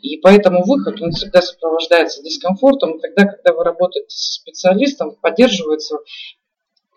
[0.00, 2.92] И поэтому выход, он всегда сопровождается дискомфортом.
[2.92, 5.98] И тогда, когда вы работаете со специалистом, поддерживается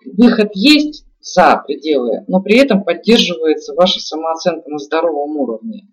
[0.05, 5.87] выход есть, за пределы, но при этом поддерживается ваша самооценка на здоровом уровне.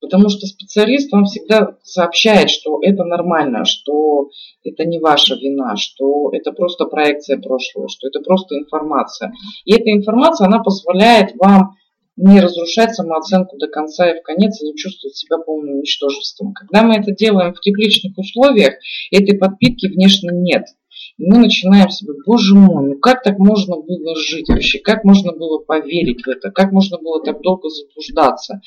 [0.00, 4.30] Потому что специалист вам всегда сообщает, что это нормально, что
[4.64, 9.32] это не ваша вина, что это просто проекция прошлого, что это просто информация.
[9.64, 11.76] И эта информация, она позволяет вам
[12.16, 16.52] не разрушать самооценку до конца и в конец и не чувствовать себя полным ничтожеством.
[16.52, 18.74] Когда мы это делаем в тепличных условиях,
[19.10, 20.64] этой подпитки внешне нет–
[21.22, 24.80] и мы начинаем себе, боже мой, ну как так можно было жить вообще?
[24.80, 26.50] Как можно было поверить в это?
[26.50, 28.60] Как можно было так долго заблуждаться?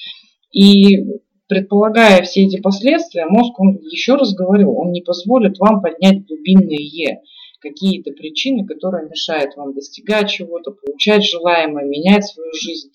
[0.53, 1.03] И
[1.49, 7.19] предполагая все эти последствия, мозг, он еще раз говорю, он не позволит вам поднять глубинные
[7.59, 12.91] какие-то причины, которые мешают вам достигать чего-то, получать желаемое, менять свою жизнь,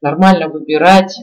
[0.00, 1.20] нормально выбирать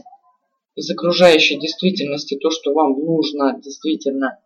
[0.76, 4.38] из окружающей действительности то, что вам нужно действительно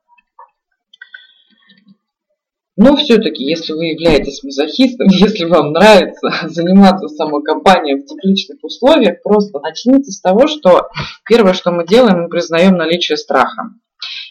[2.76, 9.58] но все-таки, если вы являетесь мазохистом, если вам нравится заниматься самокопанием в тепличных условиях, просто
[9.60, 10.88] начните с того, что
[11.26, 13.70] первое, что мы делаем, мы признаем наличие страха.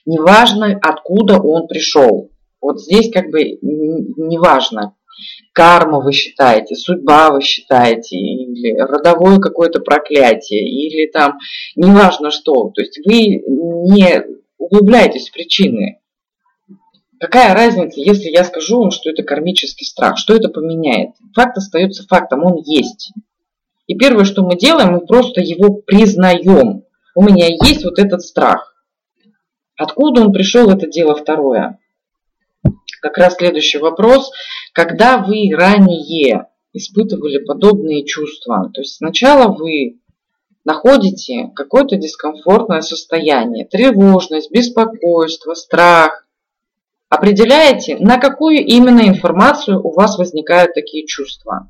[0.05, 2.29] Неважно, откуда он пришел.
[2.61, 4.95] Вот здесь как бы неважно,
[5.53, 11.37] карма вы считаете, судьба вы считаете, или родовое какое-то проклятие, или там
[11.75, 12.71] неважно что.
[12.73, 13.41] То есть вы
[13.89, 14.23] не
[14.57, 15.99] углубляетесь в причины.
[17.19, 20.17] Какая разница, если я скажу вам, что это кармический страх?
[20.17, 21.11] Что это поменяет?
[21.33, 23.13] Факт остается фактом, он есть.
[23.87, 26.83] И первое, что мы делаем, мы просто его признаем.
[27.15, 28.75] У меня есть вот этот страх.
[29.77, 31.79] Откуда он пришел, это дело второе.
[33.01, 34.31] Как раз следующий вопрос.
[34.73, 39.99] Когда вы ранее испытывали подобные чувства, то есть сначала вы
[40.65, 46.24] находите какое-то дискомфортное состояние, тревожность, беспокойство, страх,
[47.15, 51.69] Определяете, на какую именно информацию у вас возникают такие чувства.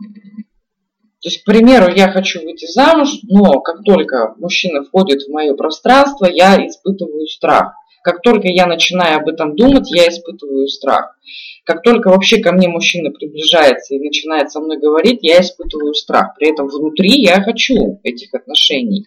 [0.00, 5.54] То есть, к примеру, я хочу выйти замуж, но как только мужчина входит в мое
[5.54, 7.72] пространство, я испытываю страх.
[8.02, 11.16] Как только я начинаю об этом думать, я испытываю страх.
[11.64, 16.34] Как только вообще ко мне мужчина приближается и начинает со мной говорить, я испытываю страх.
[16.36, 19.06] При этом внутри я хочу этих отношений.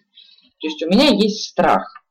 [0.60, 2.01] То есть у меня есть страх.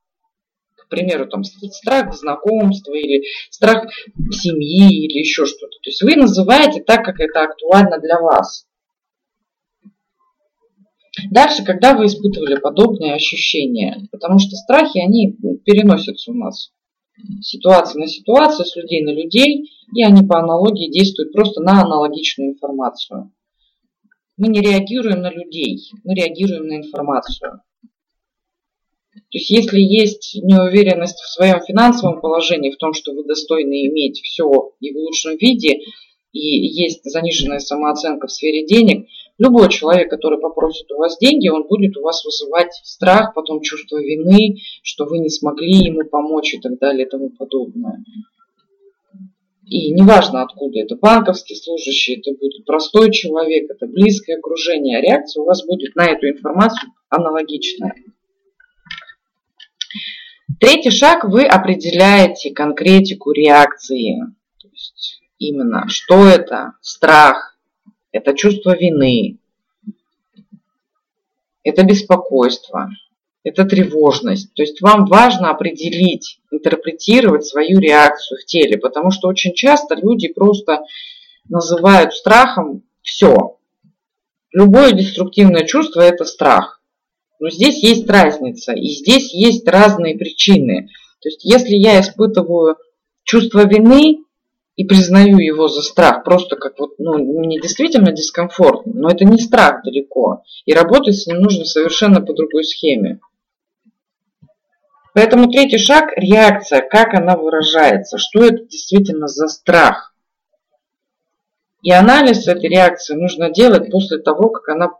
[0.91, 3.87] Примеру, там страх знакомства или страх
[4.29, 5.77] семьи или еще что-то.
[5.81, 8.65] То есть вы называете так, как это актуально для вас.
[11.29, 16.71] Дальше, когда вы испытывали подобные ощущения, потому что страхи, они переносятся у нас
[17.41, 22.51] ситуации на ситуацию, с людей на людей, и они по аналогии действуют просто на аналогичную
[22.51, 23.31] информацию.
[24.35, 27.61] Мы не реагируем на людей, мы реагируем на информацию.
[29.13, 34.21] То есть если есть неуверенность в своем финансовом положении, в том, что вы достойны иметь
[34.21, 35.79] все и в лучшем виде,
[36.31, 39.07] и есть заниженная самооценка в сфере денег,
[39.37, 43.97] любой человек, который попросит у вас деньги, он будет у вас вызывать страх, потом чувство
[43.97, 48.03] вины, что вы не смогли ему помочь и так далее и тому подобное.
[49.65, 55.41] И неважно откуда это, банковский служащий, это будет простой человек, это близкое окружение, а реакция
[55.41, 57.93] у вас будет на эту информацию аналогичная.
[60.61, 64.19] Третий шаг, вы определяете конкретику реакции.
[64.61, 66.73] То есть именно, что это?
[66.81, 67.57] Страх,
[68.11, 69.39] это чувство вины,
[71.63, 72.91] это беспокойство,
[73.43, 74.53] это тревожность.
[74.53, 80.27] То есть вам важно определить, интерпретировать свою реакцию в теле, потому что очень часто люди
[80.27, 80.83] просто
[81.49, 83.57] называют страхом все.
[84.51, 86.80] Любое деструктивное чувство– это страх.
[87.41, 90.89] Но здесь есть разница, и здесь есть разные причины.
[91.21, 92.77] То есть если я испытываю
[93.23, 94.19] чувство вины
[94.75, 99.39] и признаю его за страх, просто как вот, ну, мне действительно дискомфортно, но это не
[99.39, 100.43] страх далеко.
[100.65, 103.19] И работать с ним нужно совершенно по другой схеме.
[105.15, 110.13] Поэтому третий шаг– реакция, как она выражается, что это действительно за страх.
[111.81, 114.91] И анализ этой реакции нужно делать после того, как она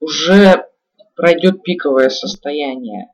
[0.00, 0.66] уже
[1.14, 3.08] пройдет пиковое состояние.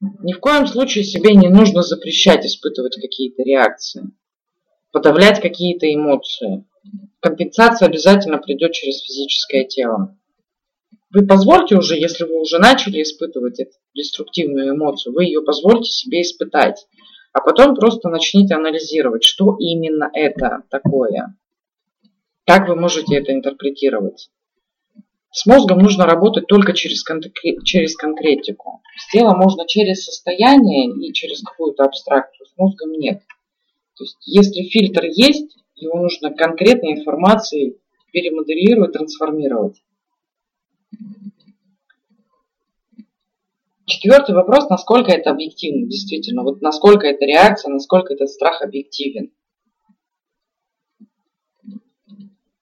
[0.00, 4.10] Ни в коем случае себе не нужно запрещать испытывать какие-то реакции,
[4.92, 6.64] подавлять какие-то эмоции.
[7.20, 10.16] Компенсация обязательно придет через физическое тело.
[11.12, 16.22] Вы позвольте уже, если вы уже начали испытывать эту деструктивную эмоцию, вы ее позвольте себе
[16.22, 16.86] испытать.
[17.32, 21.36] А потом просто начните анализировать, что именно это такое.
[22.46, 24.30] Как вы можете это интерпретировать.
[25.32, 27.04] С мозгом нужно работать только через,
[27.64, 28.82] через конкретику.
[28.96, 33.22] С телом можно через состояние и через какую-то абстракцию, с мозгом нет.
[33.96, 37.76] То есть если фильтр есть, его нужно конкретной информацией
[38.12, 39.80] перемоделировать, трансформировать.
[43.86, 46.42] Четвертый вопрос, насколько это объективно, действительно.
[46.42, 49.32] Вот насколько это реакция, насколько этот страх объективен.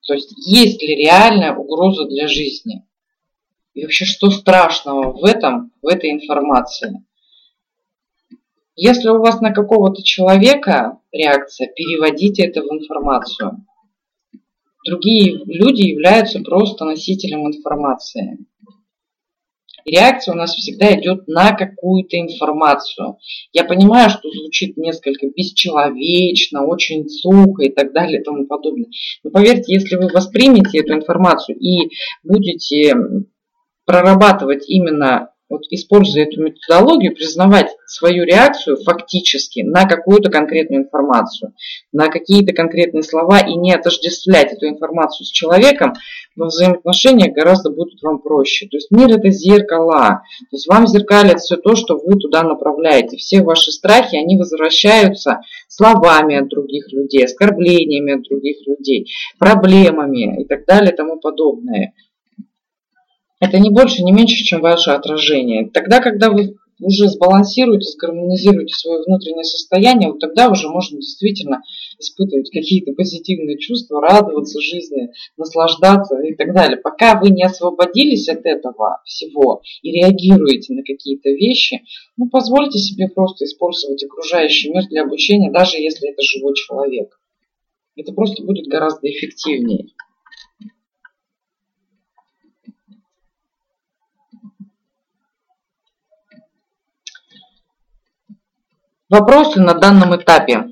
[0.09, 2.83] То есть есть ли реальная угроза для жизни?
[3.75, 7.05] И вообще, что страшного в этом, в этой информации?
[8.75, 13.63] Если у вас на какого-то человека реакция, переводите это в информацию.
[14.83, 18.39] Другие люди являются просто носителем информации
[19.91, 23.17] реакция у нас всегда идет на какую-то информацию.
[23.53, 28.89] Я понимаю, что звучит несколько бесчеловечно, очень сухо и так далее и тому подобное.
[29.23, 31.89] Но поверьте, если вы воспримете эту информацию и
[32.23, 32.95] будете
[33.85, 41.53] прорабатывать именно вот используя эту методологию, признавать свою реакцию фактически на какую-то конкретную информацию,
[41.91, 45.93] на какие-то конкретные слова и не отождествлять эту информацию с человеком,
[46.35, 48.67] во взаимоотношениях гораздо будет вам проще.
[48.67, 50.21] То есть мир это зеркало.
[50.51, 53.17] То есть вам зеркалят все то, что вы туда направляете.
[53.17, 60.45] Все ваши страхи, они возвращаются словами от других людей, оскорблениями от других людей, проблемами и
[60.45, 61.93] так далее и тому подобное.
[63.39, 65.69] Это не больше, не меньше, чем ваше отражение.
[65.69, 71.61] Тогда, когда вы уже сбалансируете, сгармонизируете свое внутреннее состояние, вот тогда уже можно действительно
[71.99, 76.77] испытывать какие-то позитивные чувства, радоваться жизни, наслаждаться и так далее.
[76.77, 81.81] Пока вы не освободились от этого всего и реагируете на какие-то вещи,
[82.17, 87.19] ну, позвольте себе просто использовать окружающий мир для обучения, даже если это живой человек.
[87.95, 89.87] Это просто будет гораздо эффективнее.
[99.09, 100.71] вопросы на данном этапе.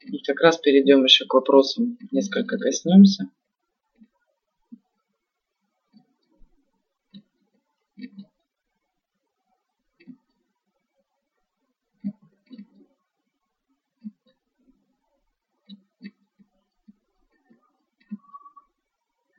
[0.00, 3.28] И как раз перейдем еще к вопросам, несколько коснемся.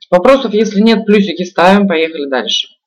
[0.08, 2.79] Вопросов, если нет, плюсики ставим, поехали дальше.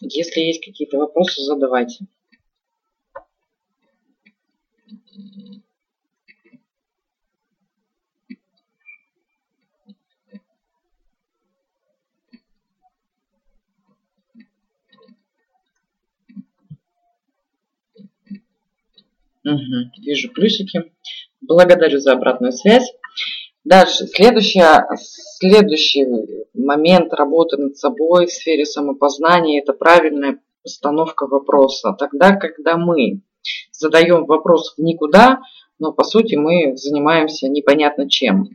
[0.00, 2.06] Если есть какие-то вопросы, задавайте.
[19.44, 20.92] Угу, вижу плюсики.
[21.40, 22.92] Благодарю за обратную связь.
[23.66, 24.86] Дальше, следующая,
[25.40, 26.06] следующий
[26.54, 31.92] момент работы над собой в сфере самопознания– это правильная постановка вопроса.
[31.98, 33.22] Тогда, когда мы
[33.72, 35.40] задаем вопрос в никуда,
[35.80, 38.50] но по сути мы занимаемся непонятно чем.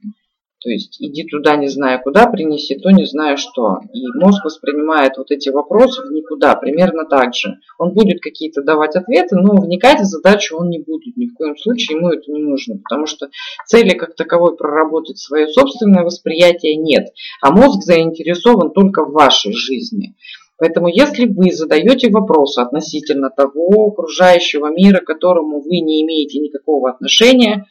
[0.61, 3.79] То есть иди туда, не зная куда, принеси то, не зная что.
[3.93, 7.57] И мозг воспринимает вот эти вопросы в никуда, примерно так же.
[7.79, 11.17] Он будет какие-то давать ответы, но вникать в задачу он не будет.
[11.17, 13.29] Ни в коем случае ему это не нужно, потому что
[13.65, 17.07] цели как таковой проработать свое собственное восприятие нет.
[17.41, 20.13] А мозг заинтересован только в вашей жизни.
[20.59, 26.91] Поэтому если вы задаете вопросы относительно того окружающего мира, к которому вы не имеете никакого
[26.91, 27.65] отношения,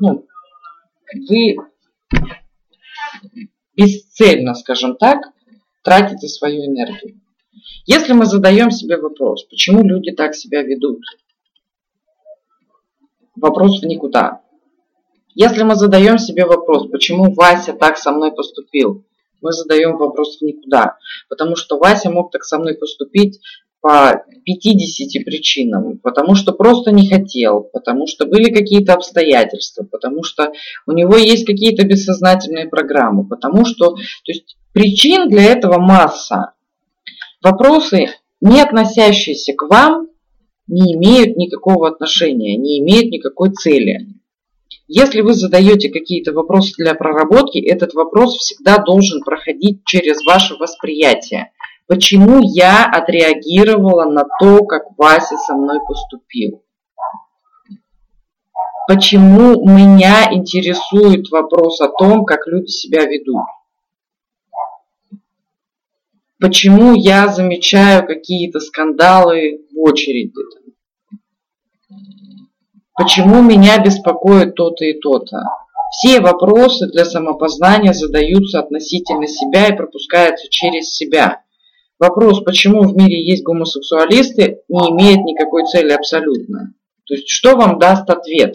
[0.00, 0.24] ну,
[1.28, 1.56] вы
[3.76, 5.18] бесцельно, скажем так,
[5.82, 7.20] тратите свою энергию.
[7.86, 11.00] Если мы задаем себе вопрос, почему люди так себя ведут,
[13.36, 14.42] вопрос в никуда.
[15.34, 19.04] Если мы задаем себе вопрос, почему Вася так со мной поступил,
[19.40, 20.98] мы задаем вопрос в никуда.
[21.28, 23.40] Потому что Вася мог так со мной поступить
[23.80, 30.52] по 50 причинам, потому что просто не хотел, потому что были какие-то обстоятельства, потому что
[30.86, 33.98] у него есть какие-то бессознательные программы, потому что, то
[34.32, 36.54] есть причин для этого масса.
[37.42, 38.08] Вопросы,
[38.40, 40.08] не относящиеся к вам,
[40.66, 44.08] не имеют никакого отношения, не имеют никакой цели.
[44.86, 51.52] Если вы задаете какие-то вопросы для проработки, этот вопрос всегда должен проходить через ваше восприятие.
[51.88, 56.62] Почему я отреагировала на то, как Вася со мной поступил?
[58.86, 63.42] Почему меня интересует вопрос о том, как люди себя ведут?
[66.38, 70.34] Почему я замечаю какие-то скандалы в очереди?
[72.94, 75.38] Почему меня беспокоит то-то и то-то?
[75.90, 81.42] Все вопросы для самопознания задаются относительно себя и пропускаются через себя.
[81.98, 86.74] Вопрос, почему в мире есть гомосексуалисты, не имеет никакой цели абсолютно.
[87.06, 88.54] То есть, что вам даст ответ?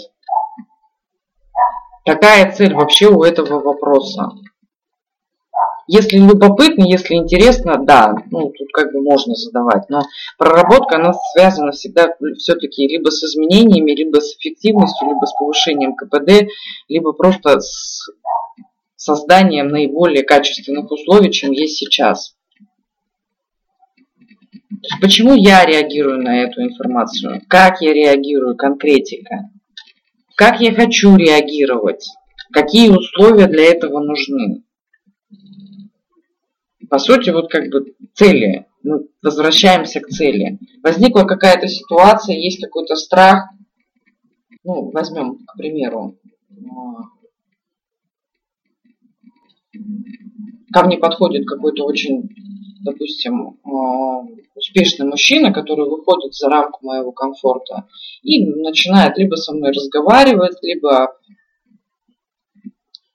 [2.05, 4.29] Какая цель вообще у этого вопроса?
[5.87, 10.03] Если любопытно, если интересно, да, ну тут как бы можно задавать, но
[10.37, 16.47] проработка, она связана всегда все-таки либо с изменениями, либо с эффективностью, либо с повышением КПД,
[16.87, 18.09] либо просто с
[18.95, 22.35] созданием наиболее качественных условий, чем есть сейчас.
[25.01, 27.41] Почему я реагирую на эту информацию?
[27.47, 28.55] Как я реагирую?
[28.55, 29.49] Конкретика.
[30.35, 32.05] Как я хочу реагировать?
[32.51, 34.63] Какие условия для этого нужны?
[36.89, 38.67] По сути, вот как бы цели.
[38.83, 40.59] Мы возвращаемся к цели.
[40.83, 43.45] Возникла какая-то ситуация, есть какой-то страх.
[44.65, 46.17] Ну, возьмем, к примеру,
[50.73, 52.29] ко мне подходит какой-то очень
[52.83, 54.25] допустим, а,
[54.55, 57.87] успешный мужчина, который выходит за рамку моего комфорта
[58.21, 61.15] и начинает либо со мной разговаривать, либо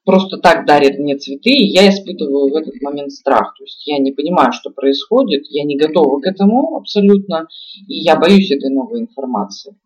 [0.05, 3.55] просто так дарит мне цветы, и я испытываю в этот момент страх.
[3.59, 7.47] То есть я не понимаю, что происходит, я не готова к этому абсолютно,
[7.87, 9.77] и я боюсь этой новой информации.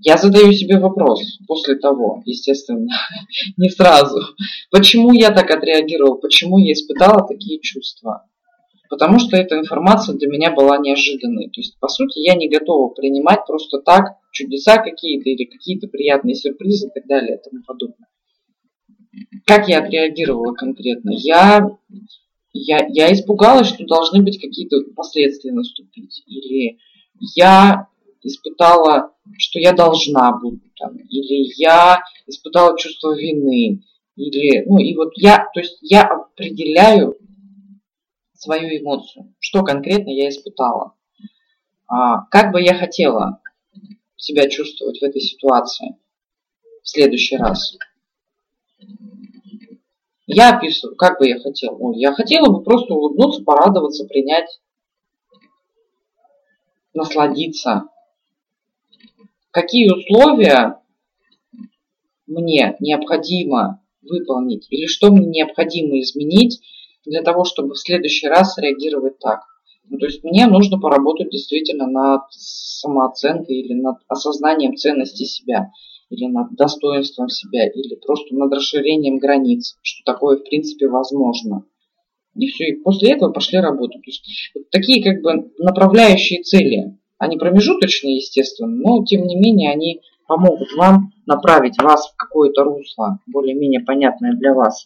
[0.00, 2.86] Я задаю себе вопрос после того, естественно,
[3.56, 4.20] не сразу,
[4.70, 8.27] почему я так отреагировал, почему я испытала такие чувства
[8.88, 11.46] потому что эта информация для меня была неожиданной.
[11.46, 16.34] То есть, по сути, я не готова принимать просто так чудеса какие-то или какие-то приятные
[16.34, 18.08] сюрпризы и так далее и тому подобное.
[19.44, 21.10] Как я отреагировала конкретно?
[21.10, 21.70] Я,
[22.52, 26.22] я, я испугалась, что должны быть какие-то последствия наступить.
[26.26, 26.78] Или
[27.34, 27.88] я
[28.22, 33.82] испытала, что я должна буду там, или я испытала чувство вины,
[34.16, 37.16] или, ну, и вот я, то есть я определяю
[38.38, 40.94] свою эмоцию, что конкретно я испытала,
[41.86, 43.40] а, как бы я хотела
[44.16, 45.96] себя чувствовать в этой ситуации
[46.82, 47.76] в следующий раз.
[50.26, 51.76] Я описываю, как бы я хотела.
[51.78, 54.60] Ну, я хотела бы просто улыбнуться, порадоваться, принять,
[56.92, 57.88] насладиться.
[59.50, 60.80] Какие условия
[62.26, 66.60] мне необходимо выполнить или что мне необходимо изменить
[67.08, 69.40] для того, чтобы в следующий раз реагировать так.
[69.90, 75.70] Ну, то есть мне нужно поработать действительно над самооценкой или над осознанием ценности себя,
[76.10, 81.64] или над достоинством себя, или просто над расширением границ, что такое в принципе возможно.
[82.34, 84.02] И все, и после этого пошли работать.
[84.02, 89.72] То есть вот такие как бы направляющие цели, они промежуточные, естественно, но тем не менее
[89.72, 94.84] они помогут вам направить вас в какое-то русло, более-менее понятное для вас.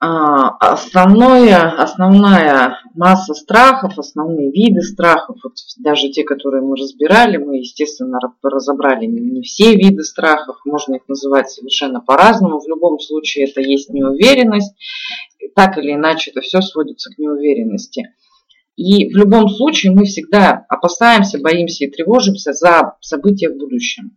[0.00, 8.18] Основное, основная масса страхов, основные виды страхов, вот даже те, которые мы разбирали, мы, естественно,
[8.42, 12.60] разобрали не все виды страхов, можно их называть совершенно по-разному.
[12.60, 14.74] В любом случае это есть неуверенность,
[15.56, 18.14] так или иначе это все сводится к неуверенности.
[18.76, 24.16] И в любом случае мы всегда опасаемся, боимся и тревожимся за события в будущем.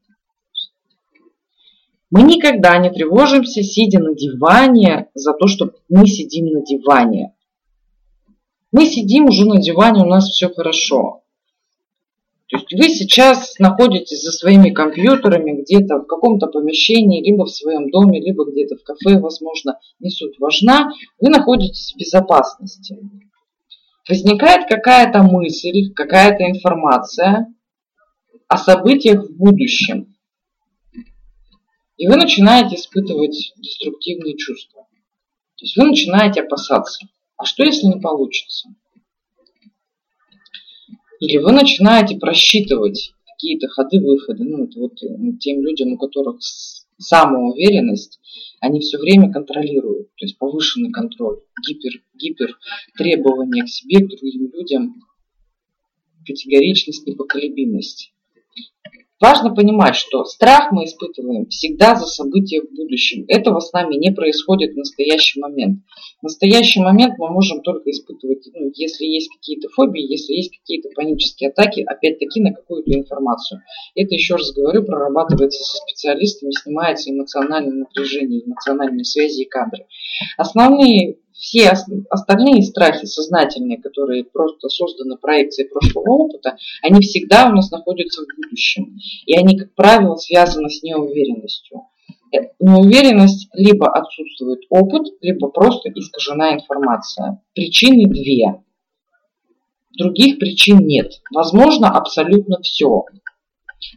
[2.11, 7.33] Мы никогда не тревожимся, сидя на диване, за то, что мы сидим на диване.
[8.73, 11.23] Мы сидим уже на диване, у нас все хорошо.
[12.47, 17.89] То есть вы сейчас находитесь за своими компьютерами где-то в каком-то помещении, либо в своем
[17.89, 20.91] доме, либо где-то в кафе, возможно, не суть важна.
[21.21, 22.97] Вы находитесь в безопасности.
[24.09, 27.53] Возникает какая-то мысль, какая-то информация
[28.49, 30.10] о событиях в будущем.
[31.97, 34.87] И вы начинаете испытывать деструктивные чувства.
[35.57, 37.07] То есть вы начинаете опасаться.
[37.37, 38.69] А что, если не получится?
[41.19, 44.43] Или вы начинаете просчитывать какие-то ходы-выходы.
[44.43, 46.39] Ну, это вот э, тем людям, у которых
[46.97, 48.19] самоуверенность,
[48.59, 50.09] они все время контролируют.
[50.15, 52.57] То есть повышенный контроль, гипер, гипер
[52.97, 54.95] требования к себе, к другим людям,
[56.25, 58.13] категоричность, непоколебимость.
[59.21, 63.23] Важно понимать, что страх мы испытываем всегда за события в будущем.
[63.27, 65.83] Этого с нами не происходит в настоящий момент.
[66.21, 70.89] В настоящий момент мы можем только испытывать, ну, если есть какие-то фобии, если есть какие-то
[70.95, 73.61] панические атаки, опять-таки на какую-то информацию.
[73.93, 79.85] Это, еще раз говорю, прорабатывается со специалистами, снимается эмоциональное напряжение, эмоциональные связи и кадры.
[80.37, 81.71] Основные все
[82.11, 88.27] остальные страхи сознательные, которые просто созданы проекцией прошлого опыта, они всегда у нас находятся в
[88.35, 88.95] будущем.
[89.25, 91.81] И они, как правило, связаны с неуверенностью.
[92.31, 97.41] Э, неуверенность либо отсутствует опыт, либо просто искажена информация.
[97.55, 98.61] Причины две.
[99.97, 101.21] Других причин нет.
[101.33, 103.05] Возможно абсолютно все.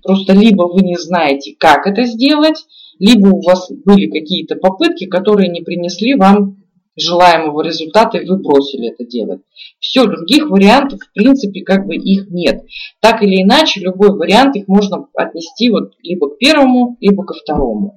[0.02, 2.64] Просто либо вы не знаете, как это сделать,
[2.98, 6.63] либо у вас были какие-то попытки, которые не принесли вам
[6.96, 9.42] желаемого результата, и вы бросили это делать.
[9.78, 12.64] Все, других вариантов, в принципе, как бы их нет.
[13.00, 17.96] Так или иначе, любой вариант их можно отнести вот либо к первому, либо ко второму.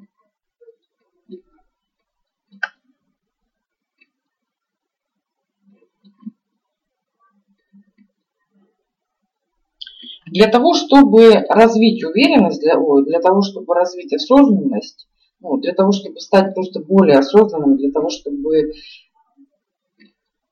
[10.28, 12.76] Для того, чтобы развить уверенность, для,
[13.06, 15.08] для того, чтобы развить осознанность,
[15.40, 18.72] ну, для того, чтобы стать просто более осознанным, для того, чтобы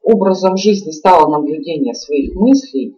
[0.02, 2.98] образом жизни стало наблюдение своих мыслей,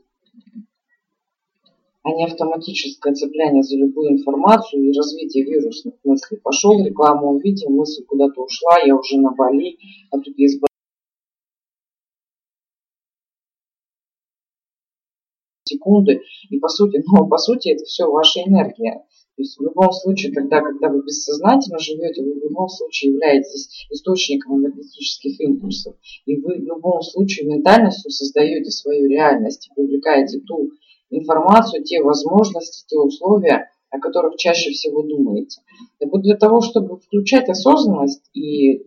[2.04, 6.38] а не автоматическое цепляние за любую информацию и развитие вирусных мыслей.
[6.38, 9.78] Пошел, рекламу увидел, мысль куда-то ушла, я уже на Бали,
[10.12, 10.62] а тут есть
[15.68, 16.22] секунды.
[16.50, 19.04] И по сути, ну, по сути, это все ваша энергия.
[19.38, 23.86] То есть в любом случае, тогда, когда вы бессознательно живете, вы в любом случае являетесь
[23.92, 25.96] источником энергетических импульсов.
[26.26, 30.72] И вы в любом случае ментальностью создаете свою реальность, привлекаете ту
[31.12, 35.62] информацию, те возможности, те условия, о которых чаще всего думаете.
[36.00, 38.84] Так вот для того, чтобы включать осознанность и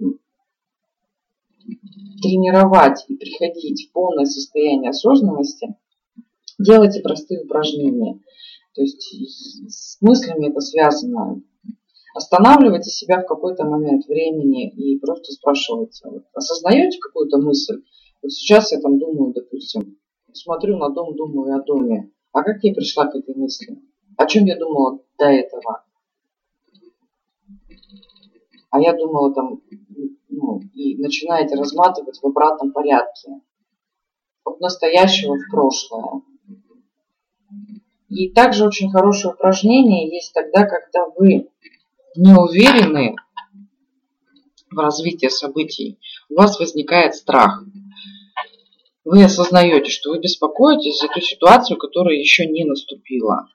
[2.22, 5.76] тренировать и приходить в полное состояние осознанности,
[6.58, 8.18] делайте простые упражнения–
[8.74, 9.02] то есть
[9.68, 11.42] с мыслями это связано.
[12.14, 17.82] Останавливайте себя в какой-то момент времени и просто спрашивайте, вот, осознаете какую-то мысль?
[18.22, 19.96] Вот сейчас я там думаю, допустим,
[20.32, 22.12] смотрю на дом, думаю о доме.
[22.32, 23.80] А как я пришла к этой мысли?
[24.16, 25.84] О чем я думала до этого?
[28.70, 29.62] А я думала там,
[30.28, 33.32] ну, и начинаете разматывать в обратном порядке.
[34.44, 36.22] От настоящего в прошлое.
[38.10, 41.48] И также очень хорошее упражнение есть тогда, когда вы
[42.16, 43.14] не уверены
[44.68, 45.98] в развитии событий,
[46.28, 47.62] у вас возникает страх.
[49.04, 53.46] Вы осознаете, что вы беспокоитесь за ту ситуацию, которая еще не наступила.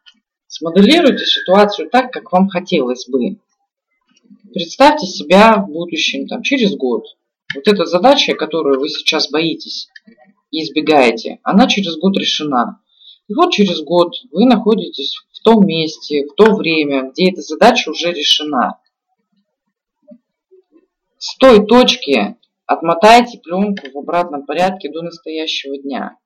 [0.47, 3.39] Смоделируйте ситуацию так, как вам хотелось бы.
[4.53, 7.03] Представьте себя в будущем, там, через год.
[7.53, 9.89] Вот эта задача, которую вы сейчас боитесь
[10.51, 12.79] и избегаете, она через год решена.
[13.27, 17.89] И вот через год вы находитесь в том месте, в то время, где эта задача
[17.89, 18.79] уже решена.
[21.17, 26.17] С той точки отмотайте пленку в обратном порядке до настоящего дня.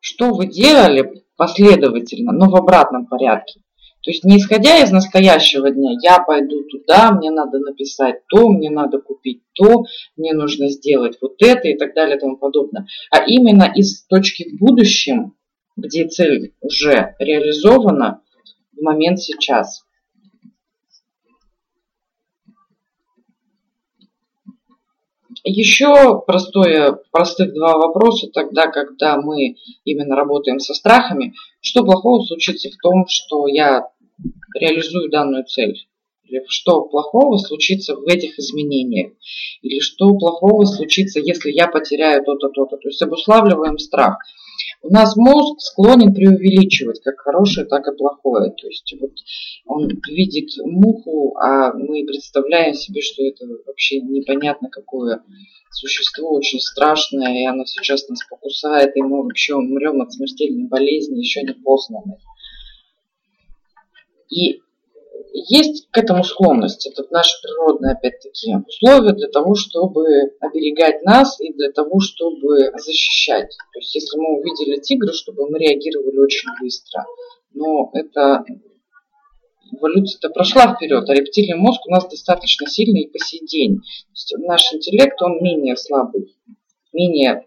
[0.00, 3.60] Что вы делали последовательно, но в обратном порядке?
[4.02, 8.68] То есть не исходя из настоящего дня, я пойду туда, мне надо написать то, мне
[8.68, 9.84] надо купить то,
[10.16, 12.86] мне нужно сделать вот это и так далее и тому подобное.
[13.10, 15.34] А именно из точки в будущем,
[15.76, 18.22] где цель уже реализована
[18.76, 19.84] в момент сейчас.
[25.46, 31.34] Еще простое, простых два вопроса тогда, когда мы именно работаем со страхами.
[31.60, 33.88] Что плохого случится в том, что я
[34.54, 35.86] реализую данную цель?
[36.22, 39.12] Или что плохого случится в этих изменениях?
[39.60, 42.78] Или что плохого случится, если я потеряю то-то, то-то?
[42.78, 44.16] То есть обуславливаем страх.
[44.82, 48.50] У нас мозг склонен преувеличивать как хорошее, так и плохое.
[48.50, 49.12] То есть вот
[49.66, 55.22] он видит муху, а мы представляем себе, что это вообще непонятно какое
[55.70, 61.18] существо, очень страшное, и оно сейчас нас покусает, и мы вообще умрем от смертельной болезни,
[61.18, 62.18] еще не познанной.
[64.30, 64.60] И
[65.36, 66.86] есть к этому склонность.
[66.86, 70.06] Это наше природное, опять-таки, условие для того, чтобы
[70.40, 73.50] оберегать нас и для того, чтобы защищать.
[73.72, 77.04] То есть, если мы увидели тигра, чтобы мы реагировали очень быстро.
[77.52, 78.44] Но это
[79.72, 83.78] эволюция-то прошла вперед, а рептильный мозг у нас достаточно сильный и по сей день.
[83.78, 86.36] То есть наш интеллект, он менее слабый,
[86.92, 87.46] менее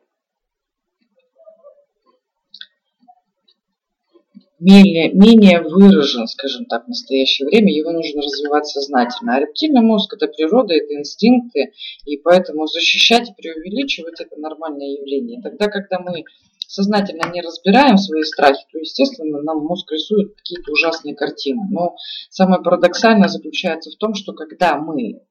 [4.60, 9.36] менее, менее выражен, скажем так, в настоящее время, его нужно развивать сознательно.
[9.36, 11.74] А рептильный мозг– это природа, это инстинкты,
[12.06, 15.42] и поэтому защищать и преувеличивать– это нормальное явление.
[15.42, 16.24] Тогда, когда мы
[16.68, 21.62] сознательно не разбираем свои страхи, то, естественно, нам мозг рисует какие-то ужасные картины.
[21.70, 21.96] Но
[22.30, 25.22] самое парадоксальное заключается в том, что когда мы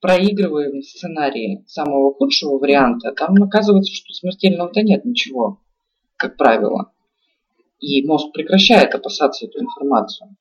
[0.00, 5.60] проигрываем сценарии самого худшего варианта, там оказывается, что смертельного-то нет ничего,
[6.16, 6.92] как правило
[7.80, 10.36] и мозг прекращает опасаться эту информацию.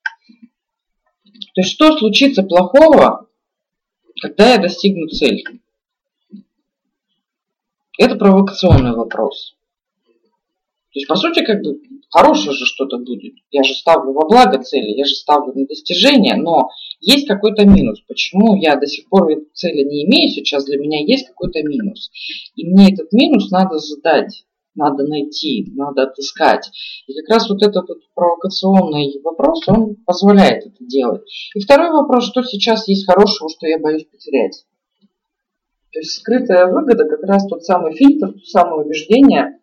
[1.54, 3.28] То есть что случится плохого,
[4.22, 5.44] когда я достигну цели?
[7.98, 9.56] Это провокационный вопрос.
[10.96, 11.80] То есть, по сути, как бы
[12.10, 13.36] хорошее же что-то будет.
[13.52, 16.70] Я же ставлю во благо цели, я же ставлю на достижение, но
[17.02, 18.00] есть какой-то минус.
[18.08, 22.12] Почему я до сих пор цели не имею сейчас, для меня есть какой-то минус.
[22.56, 24.46] И мне этот минус надо задать
[24.76, 26.70] надо найти, надо отыскать.
[27.08, 31.24] И как раз вот этот вот провокационный вопрос, он позволяет это делать.
[31.56, 34.66] И второй вопрос, что сейчас есть хорошего, что я боюсь потерять.
[35.92, 39.60] То есть скрытая выгода как раз тот самый фильтр, то самое убеждение,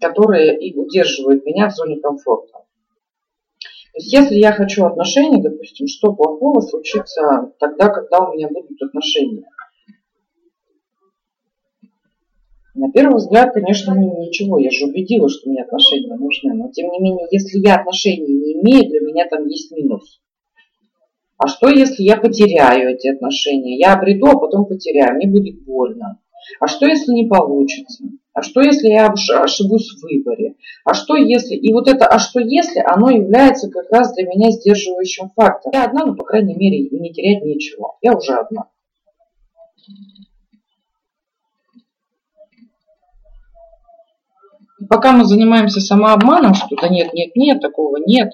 [0.00, 2.60] которое и удерживает меня в зоне комфорта.
[3.92, 8.80] То есть если я хочу отношений, допустим, что плохого случится тогда, когда у меня будут
[8.80, 9.44] отношения?
[12.80, 16.54] На первый взгляд, конечно, мне ничего, я же убедила, что мне отношения нужны.
[16.54, 20.18] Но тем не менее, если я отношений не имею, для меня там есть минус.
[21.36, 23.78] А что, если я потеряю эти отношения?
[23.78, 26.22] Я обреду, а потом потеряю, мне будет больно.
[26.58, 28.04] А что, если не получится?
[28.32, 30.54] А что, если я ошибусь в выборе?
[30.86, 31.56] А что, если...
[31.56, 35.74] И вот это «а что, если» оно является как раз для меня сдерживающим фактором.
[35.74, 37.98] Я одна, но, по крайней мере, не терять нечего.
[38.00, 38.68] Я уже одна.
[44.90, 48.32] Пока мы занимаемся самообманом, что да нет, нет, нет, такого нет,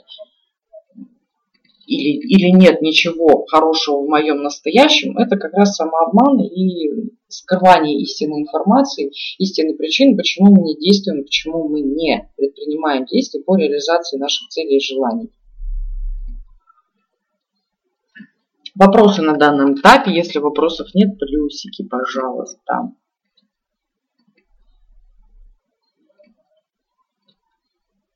[1.86, 8.40] или, или нет ничего хорошего в моем настоящем, это как раз самообман и скрывание истинной
[8.40, 14.48] информации, истинной причины, почему мы не действуем, почему мы не предпринимаем действия по реализации наших
[14.48, 15.30] целей и желаний.
[18.74, 22.92] Вопросы на данном этапе, если вопросов нет, плюсики, пожалуйста.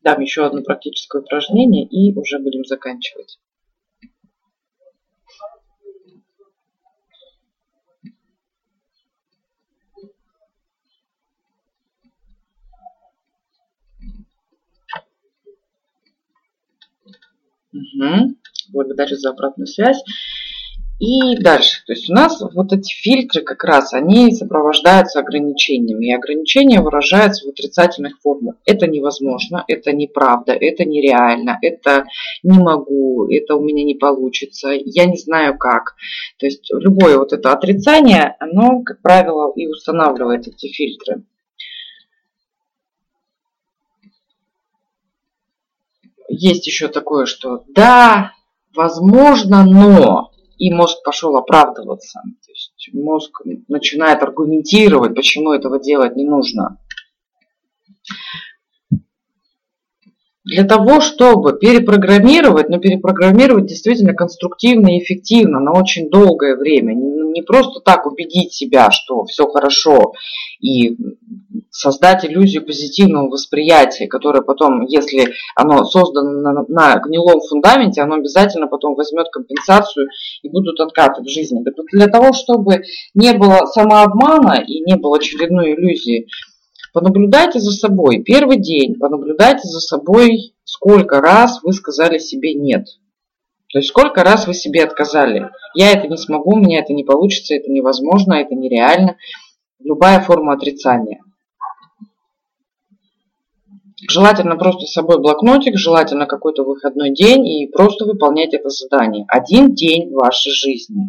[0.02, 3.38] Дам еще одно практическое упражнение и уже будем заканчивать.
[17.72, 18.34] Угу.
[18.72, 20.02] Благодарю за обратную связь.
[21.00, 21.82] И дальше.
[21.86, 26.08] То есть у нас вот эти фильтры как раз, они сопровождаются ограничениями.
[26.08, 28.56] И ограничения выражаются в отрицательных формах.
[28.66, 32.04] Это невозможно, это неправда, это нереально, это
[32.42, 35.94] не могу, это у меня не получится, я не знаю как.
[36.38, 41.22] То есть любое вот это отрицание, оно, как правило, и устанавливает эти фильтры.
[46.28, 48.34] Есть еще такое, что да,
[48.74, 50.29] возможно, но
[50.60, 52.20] и мозг пошел оправдываться.
[52.44, 56.78] То есть мозг начинает аргументировать, почему этого делать не нужно.
[60.44, 66.94] Для того, чтобы перепрограммировать, но перепрограммировать действительно конструктивно и эффективно на очень долгое время,
[67.32, 70.12] не просто так убедить себя, что все хорошо,
[70.60, 70.96] и
[71.70, 78.66] создать иллюзию позитивного восприятия, которое потом, если оно создано на, на гнилом фундаменте, оно обязательно
[78.66, 80.08] потом возьмет компенсацию
[80.42, 81.64] и будут откаты в жизни.
[81.92, 82.82] Для того, чтобы
[83.14, 86.26] не было самообмана и не было очередной иллюзии,
[86.92, 88.22] понаблюдайте за собой.
[88.22, 92.86] Первый день понаблюдайте за собой, сколько раз вы сказали себе «нет».
[93.72, 95.50] То есть сколько раз вы себе отказали.
[95.74, 99.16] Я это не смогу, у меня это не получится, это невозможно, это нереально.
[99.78, 101.22] Любая форма отрицания.
[104.08, 109.24] Желательно просто с собой блокнотик, желательно какой-то выходной день и просто выполнять это задание.
[109.28, 111.04] Один день вашей жизни.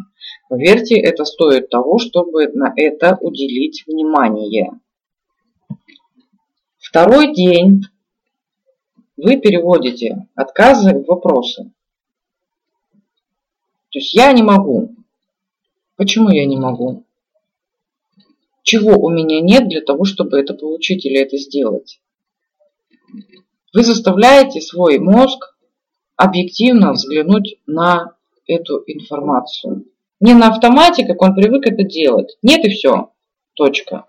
[0.48, 4.70] Поверьте, это стоит того, чтобы на это уделить внимание.
[6.78, 7.82] Второй день
[9.16, 11.72] вы переводите отказы в вопросы.
[13.92, 14.96] То есть я не могу.
[15.96, 17.04] Почему я не могу?
[18.62, 22.00] Чего у меня нет для того, чтобы это получить или это сделать?
[23.74, 25.56] Вы заставляете свой мозг
[26.16, 28.14] объективно взглянуть на
[28.46, 29.84] эту информацию.
[30.20, 32.38] Не на автомате, как он привык это делать.
[32.42, 33.10] Нет и все.
[33.54, 34.06] Точка.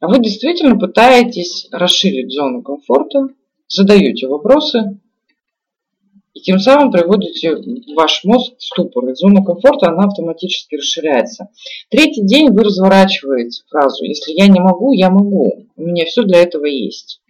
[0.00, 3.28] А вы действительно пытаетесь расширить зону комфорта,
[3.68, 4.98] задаете вопросы,
[6.36, 7.56] и тем самым приводите
[7.94, 9.08] ваш мозг в ступор.
[9.08, 11.48] И зона комфорта, она автоматически расширяется.
[11.88, 15.66] Третий день вы разворачиваете фразу «Если я не могу, я могу.
[15.76, 17.22] У меня все для этого есть».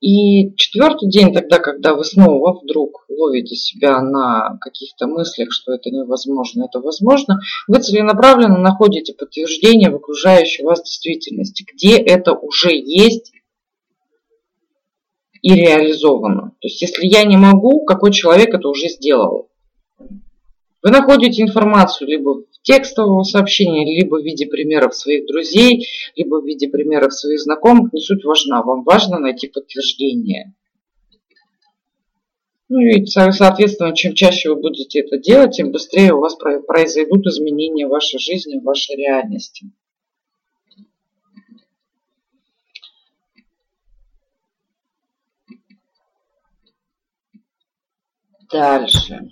[0.00, 5.90] И четвертый день, тогда, когда вы снова вдруг ловите себя на каких-то мыслях, что это
[5.90, 13.34] невозможно, это возможно, вы целенаправленно находите подтверждение в окружающей вас действительности, где это уже есть
[15.42, 16.52] и реализовано.
[16.60, 19.48] То есть, если я не могу, какой человек это уже сделал?
[20.82, 25.86] Вы находите информацию либо в текстовом сообщении, либо в виде примеров своих друзей,
[26.16, 27.92] либо в виде примеров своих знакомых.
[27.92, 28.62] Не суть важна.
[28.62, 30.54] Вам важно найти подтверждение.
[32.70, 37.86] Ну и, соответственно, чем чаще вы будете это делать, тем быстрее у вас произойдут изменения
[37.86, 39.72] в вашей жизни, в вашей реальности.
[48.52, 49.30] Дальше.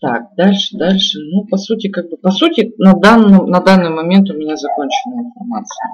[0.00, 1.18] Так, дальше, дальше.
[1.18, 5.22] Ну, по сути, как бы, по сути, на, данном, на данный момент у меня закончена
[5.22, 5.90] информация.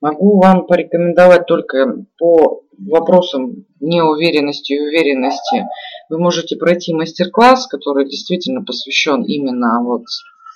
[0.00, 5.66] Могу вам порекомендовать только по вопросам неуверенности и уверенности.
[6.08, 10.04] Вы можете пройти мастер-класс, который действительно посвящен именно вот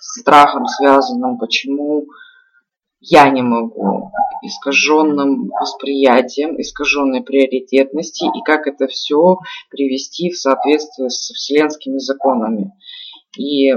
[0.00, 2.06] страхам связанным, почему
[3.02, 4.10] я не могу,
[4.42, 9.38] искаженным восприятием, искаженной приоритетности и как это все
[9.70, 12.72] привести в соответствие с вселенскими законами.
[13.36, 13.72] И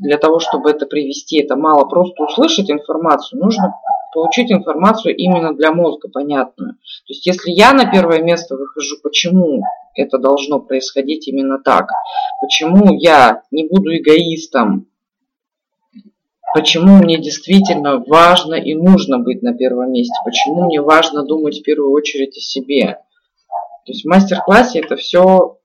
[0.00, 3.74] для того, чтобы это привести, это мало просто услышать информацию, нужно
[4.12, 6.72] получить информацию именно для мозга понятную.
[6.72, 9.62] То есть если я на первое место выхожу, почему
[9.94, 11.88] это должно происходить именно так?
[12.40, 14.86] Почему я не буду эгоистом,
[16.54, 21.62] почему мне действительно важно и нужно быть на первом месте, почему мне важно думать в
[21.62, 22.98] первую очередь о себе.
[23.84, 25.58] То есть в мастер-классе это все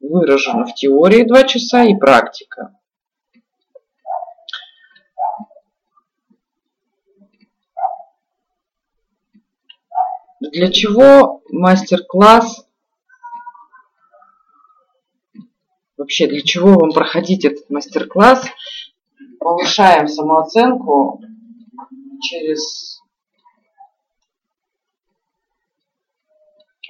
[0.00, 2.74] выражено в теории два часа и практика.
[10.40, 12.66] Для чего мастер-класс?
[15.98, 18.46] Вообще, для чего вам проходить этот мастер-класс?
[19.40, 21.20] Повышаем самооценку
[22.22, 23.00] через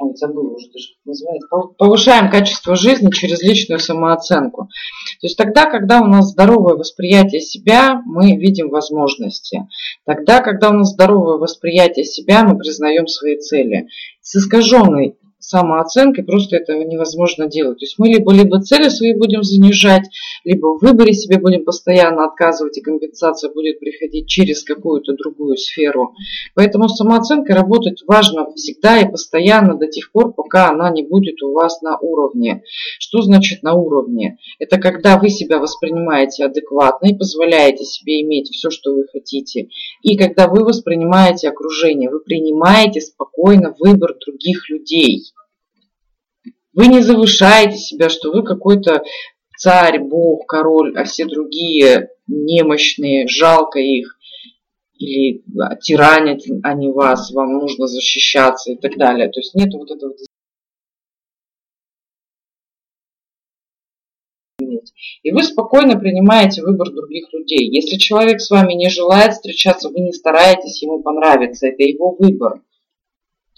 [0.00, 1.48] ой, забыла уже даже, как называется,
[1.78, 4.64] повышаем качество жизни через личную самооценку.
[4.64, 9.68] То есть тогда, когда у нас здоровое восприятие себя, мы видим возможности.
[10.04, 13.86] Тогда, когда у нас здоровое восприятие себя, мы признаем свои цели.
[14.20, 17.78] С искаженной самооценкой просто этого невозможно делать.
[17.78, 20.04] То есть мы либо, либо цели свои будем занижать,
[20.44, 26.14] либо в выборе себе будем постоянно отказывать, и компенсация будет приходить через какую-то другую сферу.
[26.54, 31.42] Поэтому с самооценкой работать важно всегда и постоянно до тех пор, пока она не будет
[31.42, 32.62] у вас на уровне.
[32.98, 34.38] Что значит на уровне?
[34.58, 39.68] Это когда вы себя воспринимаете адекватно и позволяете себе иметь все, что вы хотите.
[40.02, 45.29] И когда вы воспринимаете окружение, вы принимаете спокойно выбор других людей.
[46.72, 49.02] Вы не завышаете себя, что вы какой-то
[49.56, 54.16] царь, бог, король, а все другие немощные, жалко их.
[54.98, 55.42] Или
[55.80, 59.28] тиранят они вас, вам нужно защищаться и так далее.
[59.28, 60.12] То есть нет вот этого
[65.22, 67.70] И вы спокойно принимаете выбор других людей.
[67.70, 71.66] Если человек с вами не желает встречаться, вы не стараетесь ему понравиться.
[71.66, 72.62] Это его выбор.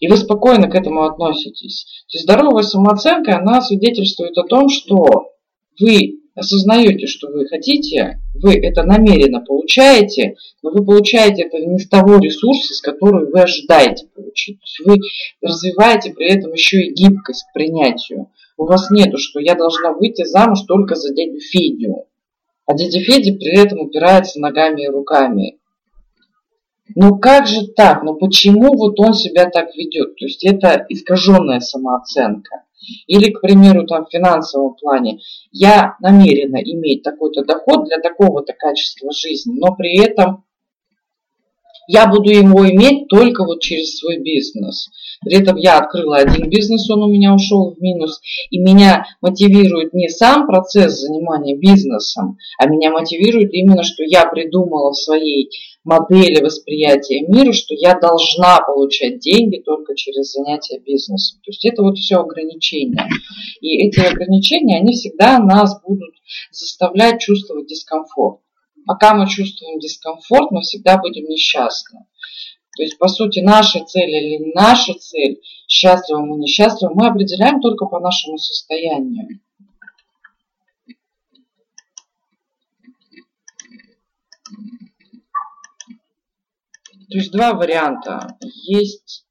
[0.02, 1.86] И вы спокойно к этому относитесь.
[2.12, 5.30] Здоровая самооценка, она свидетельствует о том, что
[5.78, 11.88] вы осознаете, что вы хотите, вы это намеренно получаете, но вы получаете это не с
[11.88, 14.58] того ресурса, с которого вы ожидаете получить.
[14.84, 14.96] Вы
[15.40, 18.26] развиваете при этом еще и гибкость к принятию.
[18.56, 22.08] У вас нету, что я должна выйти замуж только за дядю Федю.
[22.66, 25.58] А дядя Федя при этом упирается ногами и руками.
[26.94, 28.02] Ну как же так?
[28.02, 30.16] Ну почему вот он себя так ведет?
[30.16, 32.64] То есть это искаженная самооценка.
[33.06, 35.20] Или, к примеру, там в финансовом плане,
[35.52, 40.44] я намерена иметь такой-то доход для такого-то качества жизни, но при этом
[41.86, 44.88] я буду его иметь только вот через свой бизнес.
[45.22, 48.20] При этом я открыла один бизнес, он у меня ушел в минус.
[48.50, 54.92] И меня мотивирует не сам процесс занимания бизнесом, а меня мотивирует именно, что я придумала
[54.92, 55.50] в своей
[55.84, 61.40] модели восприятия мира, что я должна получать деньги только через занятие бизнесом.
[61.44, 63.08] То есть это вот все ограничения.
[63.60, 66.14] И эти ограничения, они всегда нас будут
[66.50, 68.40] заставлять чувствовать дискомфорт.
[68.86, 72.00] Пока мы чувствуем дискомфорт, мы всегда будем несчастны.
[72.76, 77.86] То есть, по сути, наша цель или наша цель, счастливы мы, несчастливы, мы определяем только
[77.86, 79.40] по нашему состоянию.
[87.12, 88.38] То есть два варианта.
[88.40, 89.26] Есть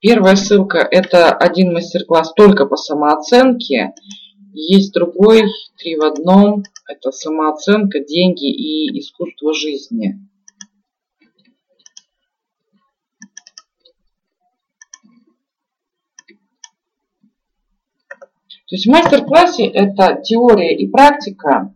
[0.00, 3.94] первая ссылка, это один мастер-класс только по самооценке.
[4.58, 5.42] Есть другой,
[5.76, 10.18] три в одном, это самооценка, деньги и искусство жизни.
[18.48, 21.74] То есть в мастер-классе это теория и практика,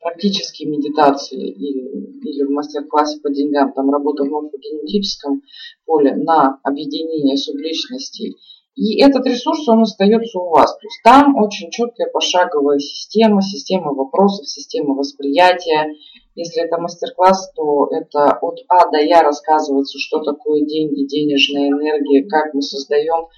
[0.00, 5.42] практические медитации или, или в мастер-классе по деньгам, там работа в морфогенетическом
[5.84, 8.36] поле на объединение субличностей.
[8.80, 10.72] И этот ресурс, он остается у вас.
[10.72, 15.94] То есть там очень четкая пошаговая система, система вопросов, система восприятия.
[16.34, 22.26] Если это мастер-класс, то это от А до Я рассказывается, что такое деньги, денежная энергия,
[22.26, 23.28] как мы создаем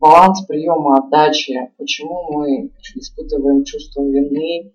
[0.00, 4.72] баланс приема отдачи, почему мы испытываем чувство вины,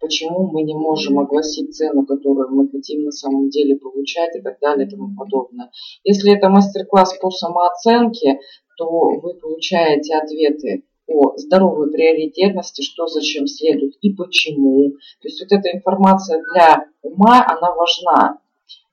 [0.00, 4.58] почему мы не можем огласить цену, которую мы хотим на самом деле получать и так
[4.58, 5.70] далее и тому подобное.
[6.02, 8.38] Если это мастер-класс по самооценке,
[8.76, 8.86] то
[9.20, 14.90] вы получаете ответы о здоровой приоритетности, что зачем следует и почему.
[15.20, 18.38] То есть вот эта информация для ума, она важна.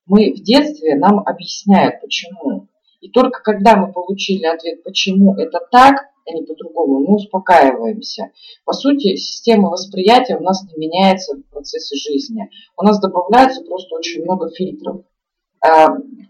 [0.05, 2.67] Мы в детстве нам объясняют, почему.
[3.01, 5.95] И только когда мы получили ответ, почему это так,
[6.25, 8.31] а не по-другому, мы успокаиваемся.
[8.63, 12.49] По сути, система восприятия у нас не меняется в процессе жизни.
[12.77, 15.01] У нас добавляется просто очень много фильтров.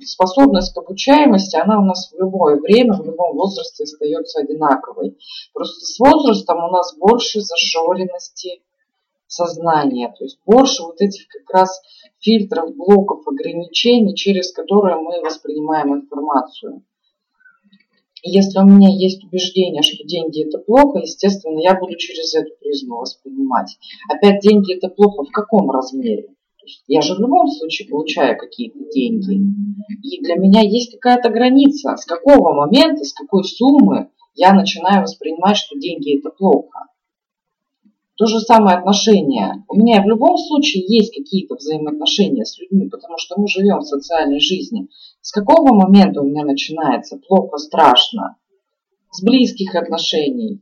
[0.06, 5.18] Способность к обучаемости, она у нас в любое время, в любом возрасте остается одинаковой.
[5.54, 8.62] Просто с возрастом у нас больше зашоренности
[9.28, 11.82] сознания, то есть больше вот этих как раз
[12.20, 16.84] фильтров, блоков, ограничений, через которые мы воспринимаем информацию.
[18.26, 23.00] Если у меня есть убеждение, что деньги это плохо, естественно, я буду через эту призму
[23.00, 23.78] воспринимать.
[24.10, 26.33] Опять деньги это плохо в каком размере?
[26.88, 29.42] Я же в любом случае получаю какие-то деньги.
[30.02, 35.58] И для меня есть какая-то граница, с какого момента, с какой суммы я начинаю воспринимать,
[35.58, 36.88] что деньги это плохо.
[38.16, 39.66] То же самое отношения.
[39.68, 43.88] У меня в любом случае есть какие-то взаимоотношения с людьми, потому что мы живем в
[43.88, 44.88] социальной жизни.
[45.22, 48.38] С какого момента у меня начинается плохо, страшно?
[49.12, 50.62] С близких отношений,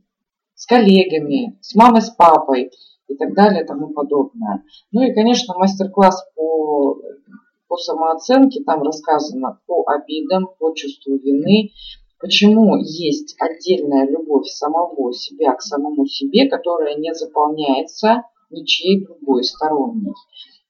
[0.54, 2.70] с коллегами, с мамой, с папой
[3.12, 4.64] и так далее и тому подобное.
[4.90, 6.98] Ну и, конечно, мастер-класс по,
[7.68, 11.70] по самооценке, там рассказано по обидам, по чувству вины,
[12.22, 20.14] Почему есть отдельная любовь самого себя к самому себе, которая не заполняется ничьей другой сторонней.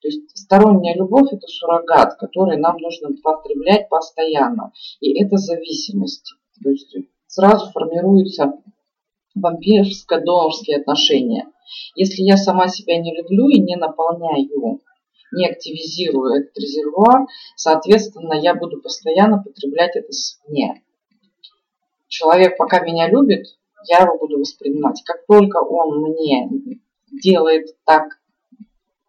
[0.01, 4.73] То есть сторонняя любовь– это суррогат, который нам нужно потреблять постоянно.
[5.01, 6.35] И это зависимость.
[6.63, 6.97] То есть
[7.27, 8.55] сразу формируются
[9.37, 11.49] вампирско-донорские отношения.
[11.95, 14.81] Если я сама себя не люблю и не наполняю,
[15.33, 17.27] не активизирую этот резервуар,
[17.57, 20.83] соответственно, я буду постоянно потреблять это свне
[22.13, 23.47] человек пока меня любит,
[23.89, 25.03] я его буду воспринимать.
[25.05, 26.49] Как только он мне
[27.11, 28.05] делает так,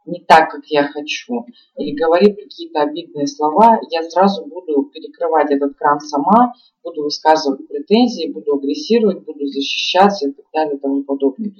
[0.05, 1.45] не так, как я хочу,
[1.77, 6.53] или говорит какие-то обидные слова, я сразу буду перекрывать этот кран сама,
[6.83, 11.53] буду высказывать претензии, буду агрессировать, буду защищаться и так далее и тому подобное.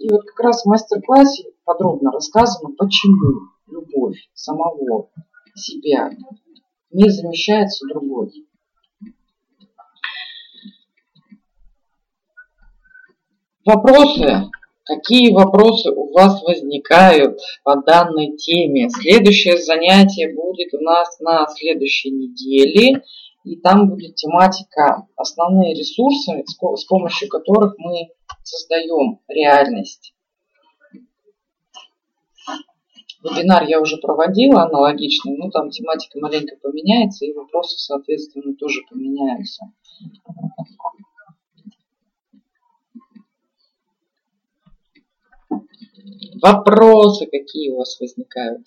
[0.00, 5.10] И вот как раз в мастер-классе подробно рассказано, почему любовь самого
[5.54, 6.10] себя
[6.90, 8.46] не замещается другой.
[13.66, 14.50] Вопросы?
[14.84, 18.88] Какие вопросы у вас возникают по данной теме?
[18.88, 23.02] Следующее занятие будет у нас на следующей неделе.
[23.44, 28.08] И там будет тематика основные ресурсы, с помощью которых мы
[28.42, 30.14] создаем реальность.
[33.22, 39.66] Вебинар я уже проводила аналогичный, но там тематика маленько поменяется и вопросы, соответственно, тоже поменяются.
[46.40, 48.66] Вопросы какие у вас возникают?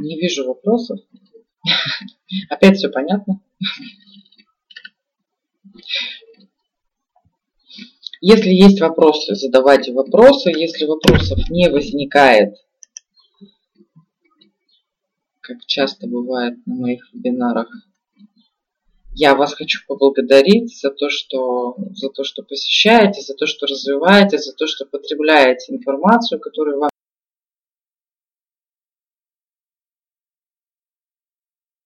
[0.00, 0.98] Не вижу вопросов.
[2.50, 3.40] Опять все понятно?
[8.22, 10.50] Если есть вопросы, задавайте вопросы.
[10.50, 12.54] Если вопросов не возникает,
[15.40, 17.68] как часто бывает на моих вебинарах,
[19.12, 24.38] я вас хочу поблагодарить за то, что, за то, что посещаете, за то, что развиваете,
[24.38, 26.89] за то, что потребляете информацию, которую вам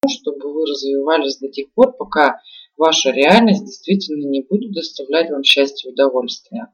[0.09, 2.41] чтобы вы развивались до тех пор, пока
[2.77, 6.69] ваша реальность действительно не будет доставлять вам счастье и удовольствие.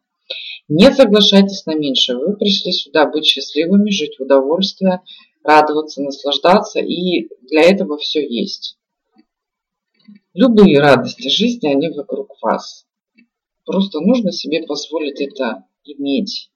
[0.68, 2.18] Не соглашайтесь на меньшее.
[2.18, 5.02] Вы пришли сюда быть счастливыми, жить в удовольствие,
[5.42, 8.76] радоваться, наслаждаться, и для этого все есть.
[10.32, 12.86] Любые радости жизни, они вокруг вас.
[13.64, 16.50] Просто нужно себе позволить это иметь.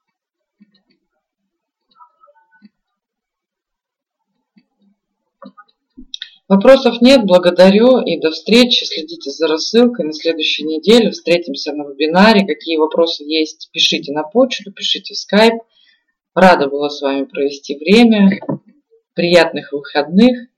[6.47, 8.85] Вопросов нет, благодарю и до встречи.
[8.85, 11.11] Следите за рассылкой на следующей неделе.
[11.11, 12.47] Встретимся на вебинаре.
[12.47, 15.55] Какие вопросы есть, пишите на почту, пишите в скайп.
[16.35, 18.41] Рада была с вами провести время.
[19.15, 20.49] Приятных выходных.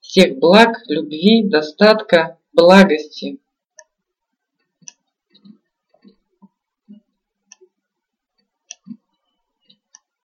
[0.00, 3.38] Всех благ, любви, достатка, благости.